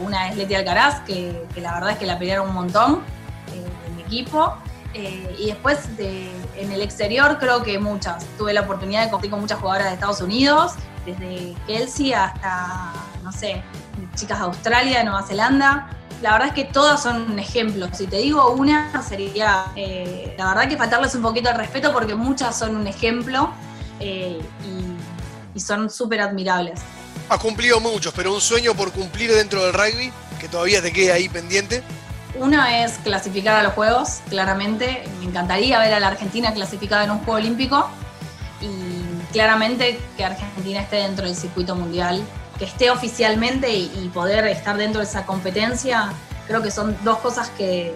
una 0.00 0.28
es 0.28 0.36
Leti 0.36 0.54
Alcaraz, 0.54 1.00
que, 1.06 1.46
que, 1.54 1.60
la 1.60 1.74
verdad 1.74 1.92
es 1.92 1.98
que 1.98 2.06
la 2.06 2.18
pelearon 2.18 2.48
un 2.48 2.54
montón 2.54 3.02
en 3.86 3.96
mi 3.96 4.02
equipo. 4.02 4.54
Eh, 4.94 5.36
y 5.38 5.46
después 5.46 5.96
de, 5.96 6.30
en 6.56 6.72
el 6.72 6.82
exterior 6.82 7.38
creo 7.38 7.62
que 7.62 7.78
muchas. 7.78 8.24
Tuve 8.38 8.52
la 8.52 8.62
oportunidad 8.62 9.04
de 9.04 9.10
competir 9.10 9.30
con 9.30 9.40
muchas 9.40 9.58
jugadoras 9.58 9.88
de 9.88 9.94
Estados 9.94 10.20
Unidos, 10.20 10.72
desde 11.04 11.54
Kelsey 11.66 12.12
hasta, 12.12 12.92
no 13.22 13.32
sé, 13.32 13.62
chicas 14.14 14.38
de 14.38 14.44
Australia, 14.44 14.98
de 14.98 15.04
Nueva 15.04 15.26
Zelanda. 15.26 15.90
La 16.20 16.32
verdad 16.32 16.48
es 16.48 16.54
que 16.54 16.64
todas 16.64 17.02
son 17.02 17.32
un 17.32 17.38
ejemplo. 17.38 17.88
Si 17.92 18.06
te 18.06 18.18
digo 18.18 18.52
una, 18.52 19.02
sería, 19.02 19.66
eh, 19.74 20.34
la 20.38 20.48
verdad 20.48 20.68
que 20.68 20.76
faltarles 20.76 21.14
un 21.14 21.22
poquito 21.22 21.48
de 21.48 21.56
respeto 21.56 21.92
porque 21.92 22.14
muchas 22.14 22.56
son 22.56 22.76
un 22.76 22.86
ejemplo 22.86 23.52
eh, 23.98 24.40
y, 24.64 25.56
y 25.58 25.60
son 25.60 25.90
súper 25.90 26.20
admirables. 26.20 26.80
Has 27.28 27.40
cumplido 27.40 27.80
muchos, 27.80 28.12
pero 28.14 28.32
un 28.34 28.40
sueño 28.40 28.74
por 28.74 28.92
cumplir 28.92 29.32
dentro 29.32 29.64
del 29.64 29.72
rugby, 29.72 30.12
que 30.40 30.48
todavía 30.48 30.80
te 30.82 30.92
quede 30.92 31.12
ahí 31.12 31.28
pendiente. 31.28 31.82
Una 32.34 32.82
es 32.82 32.92
clasificar 32.98 33.56
a 33.56 33.62
los 33.62 33.74
Juegos, 33.74 34.20
claramente. 34.30 35.04
Me 35.18 35.26
encantaría 35.26 35.78
ver 35.78 35.92
a 35.92 36.00
la 36.00 36.08
Argentina 36.08 36.52
clasificada 36.54 37.04
en 37.04 37.10
un 37.10 37.18
Juego 37.18 37.34
Olímpico 37.34 37.88
y 38.60 39.32
claramente 39.32 40.00
que 40.16 40.24
Argentina 40.24 40.80
esté 40.80 40.96
dentro 40.96 41.26
del 41.26 41.36
circuito 41.36 41.74
mundial, 41.74 42.22
que 42.58 42.64
esté 42.64 42.90
oficialmente 42.90 43.70
y, 43.70 44.10
poder 44.14 44.46
estar 44.46 44.76
dentro 44.76 45.00
de 45.00 45.06
esa 45.06 45.26
competencia. 45.26 46.12
Creo 46.46 46.62
que 46.62 46.70
son 46.70 46.96
dos 47.04 47.18
cosas 47.18 47.50
que, 47.50 47.94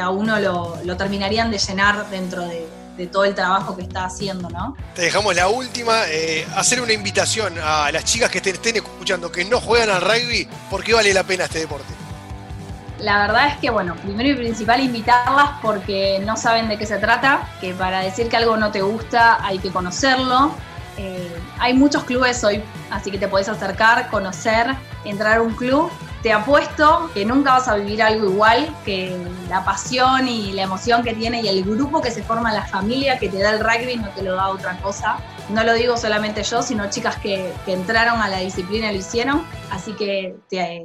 a 0.00 0.10
uno 0.10 0.40
lo, 0.40 0.96
terminarían 0.96 1.50
de 1.50 1.58
llenar 1.58 2.08
dentro 2.10 2.46
de, 2.48 2.66
todo 3.10 3.24
el 3.24 3.34
trabajo 3.34 3.74
que 3.78 3.82
está 3.82 4.04
haciendo, 4.04 4.50
¿no? 4.50 4.76
Te 4.94 5.00
dejamos 5.00 5.34
la 5.34 5.48
última, 5.48 6.02
eh, 6.08 6.46
hacer 6.54 6.82
una 6.82 6.92
invitación 6.92 7.54
a 7.58 7.90
las 7.90 8.04
chicas 8.04 8.30
que 8.30 8.42
te 8.42 8.50
estén 8.50 8.76
escuchando 8.76 9.32
que 9.32 9.42
no 9.42 9.58
juegan 9.58 9.88
al 9.88 10.02
rugby, 10.02 10.46
¿por 10.68 10.84
qué 10.84 10.92
vale 10.92 11.14
la 11.14 11.22
pena 11.22 11.44
este 11.44 11.60
deporte? 11.60 11.99
La 13.00 13.26
verdad 13.26 13.48
es 13.48 13.56
que, 13.56 13.70
bueno, 13.70 13.94
primero 13.96 14.28
y 14.28 14.34
principal 14.34 14.80
invitarlas 14.80 15.52
porque 15.62 16.20
no 16.24 16.36
saben 16.36 16.68
de 16.68 16.76
qué 16.76 16.84
se 16.84 16.98
trata, 16.98 17.48
que 17.60 17.72
para 17.72 18.00
decir 18.00 18.28
que 18.28 18.36
algo 18.36 18.56
no 18.56 18.70
te 18.70 18.82
gusta 18.82 19.44
hay 19.44 19.58
que 19.58 19.70
conocerlo. 19.70 20.52
Eh, 20.98 21.34
hay 21.58 21.72
muchos 21.72 22.04
clubes 22.04 22.44
hoy, 22.44 22.62
así 22.90 23.10
que 23.10 23.18
te 23.18 23.26
puedes 23.26 23.48
acercar, 23.48 24.10
conocer, 24.10 24.74
entrar 25.04 25.38
a 25.38 25.42
un 25.42 25.54
club. 25.54 25.90
Te 26.22 26.30
apuesto 26.30 27.10
que 27.14 27.24
nunca 27.24 27.52
vas 27.52 27.68
a 27.68 27.76
vivir 27.76 28.02
algo 28.02 28.28
igual, 28.28 28.68
que 28.84 29.16
la 29.48 29.64
pasión 29.64 30.28
y 30.28 30.52
la 30.52 30.62
emoción 30.62 31.02
que 31.02 31.14
tiene 31.14 31.40
y 31.40 31.48
el 31.48 31.64
grupo 31.64 32.02
que 32.02 32.10
se 32.10 32.22
forma, 32.22 32.52
la 32.52 32.66
familia 32.66 33.18
que 33.18 33.30
te 33.30 33.38
da 33.38 33.52
el 33.52 33.60
rugby 33.60 33.96
no 33.96 34.10
te 34.10 34.22
lo 34.22 34.34
da 34.34 34.48
otra 34.48 34.76
cosa. 34.78 35.16
No 35.48 35.64
lo 35.64 35.72
digo 35.72 35.96
solamente 35.96 36.42
yo, 36.42 36.60
sino 36.60 36.90
chicas 36.90 37.16
que, 37.16 37.50
que 37.64 37.72
entraron 37.72 38.20
a 38.20 38.28
la 38.28 38.38
disciplina 38.38 38.90
y 38.90 38.96
lo 38.96 39.00
hicieron. 39.00 39.42
Así 39.70 39.94
que 39.94 40.36
te, 40.50 40.84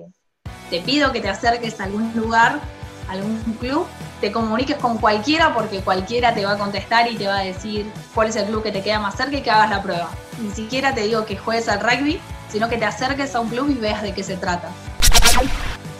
te 0.70 0.82
pido 0.82 1.12
que 1.12 1.22
te 1.22 1.30
acerques 1.30 1.80
a 1.80 1.86
algún 1.86 2.12
lugar, 2.16 2.60
a 3.08 3.12
algún 3.12 3.40
club, 3.60 3.86
te 4.22 4.32
comuniques 4.32 4.78
con 4.78 4.98
cualquiera 4.98 5.54
porque 5.54 5.80
cualquiera 5.80 6.34
te 6.34 6.46
va 6.46 6.54
a 6.54 6.58
contestar 6.58 7.12
y 7.12 7.16
te 7.16 7.28
va 7.28 7.40
a 7.40 7.44
decir 7.44 7.86
cuál 8.14 8.30
es 8.30 8.36
el 8.36 8.46
club 8.46 8.64
que 8.64 8.72
te 8.72 8.82
queda 8.82 9.00
más 9.00 9.16
cerca 9.16 9.38
y 9.38 9.42
que 9.42 9.52
hagas 9.52 9.70
la 9.70 9.82
prueba. 9.82 10.10
Ni 10.42 10.52
siquiera 10.52 10.94
te 10.96 11.02
digo 11.02 11.26
que 11.26 11.38
juegues 11.38 11.68
al 11.70 11.80
rugby, 11.80 12.20
sino 12.52 12.70
que 12.70 12.78
te 12.78 12.86
acerques 12.86 13.36
a 13.36 13.40
un 13.40 13.50
club 13.50 13.70
y 13.70 13.76
veas 13.76 14.02
de 14.02 14.14
qué 14.14 14.24
se 14.24 14.38
trata. 14.38 14.70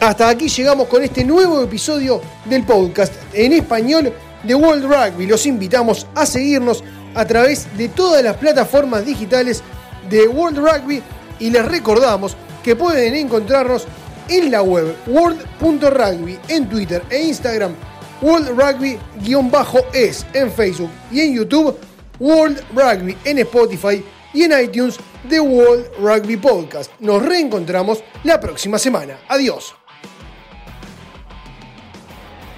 Hasta 0.00 0.28
aquí 0.28 0.48
llegamos 0.48 0.88
con 0.88 1.02
este 1.02 1.24
nuevo 1.24 1.62
episodio 1.62 2.20
del 2.44 2.64
podcast 2.64 3.14
en 3.32 3.52
español 3.52 4.12
de 4.42 4.54
World 4.54 4.84
Rugby. 4.84 5.26
Los 5.26 5.46
invitamos 5.46 6.06
a 6.14 6.26
seguirnos 6.26 6.84
a 7.14 7.24
través 7.24 7.66
de 7.76 7.88
todas 7.88 8.22
las 8.22 8.36
plataformas 8.36 9.04
digitales 9.04 9.62
de 10.10 10.28
World 10.28 10.58
Rugby 10.58 11.02
y 11.38 11.50
les 11.50 11.64
recordamos 11.64 12.36
que 12.62 12.76
pueden 12.76 13.14
encontrarnos 13.14 13.86
en 14.28 14.50
la 14.50 14.62
web 14.62 14.94
world.rugby, 15.06 16.38
en 16.48 16.68
Twitter 16.68 17.02
e 17.10 17.22
Instagram, 17.22 17.74
World 18.22 18.48
Rugby-es 18.48 20.26
en 20.32 20.50
Facebook 20.50 20.90
y 21.10 21.20
en 21.20 21.34
YouTube, 21.34 21.78
World 22.18 22.62
Rugby 22.74 23.16
en 23.24 23.38
Spotify 23.38 24.04
y 24.32 24.44
en 24.44 24.52
iTunes 24.60 24.96
The 25.28 25.40
World 25.40 25.86
Rugby 25.98 26.36
Podcast. 26.36 26.90
Nos 27.00 27.22
reencontramos 27.22 28.02
la 28.24 28.40
próxima 28.40 28.78
semana. 28.78 29.18
Adiós. 29.28 29.85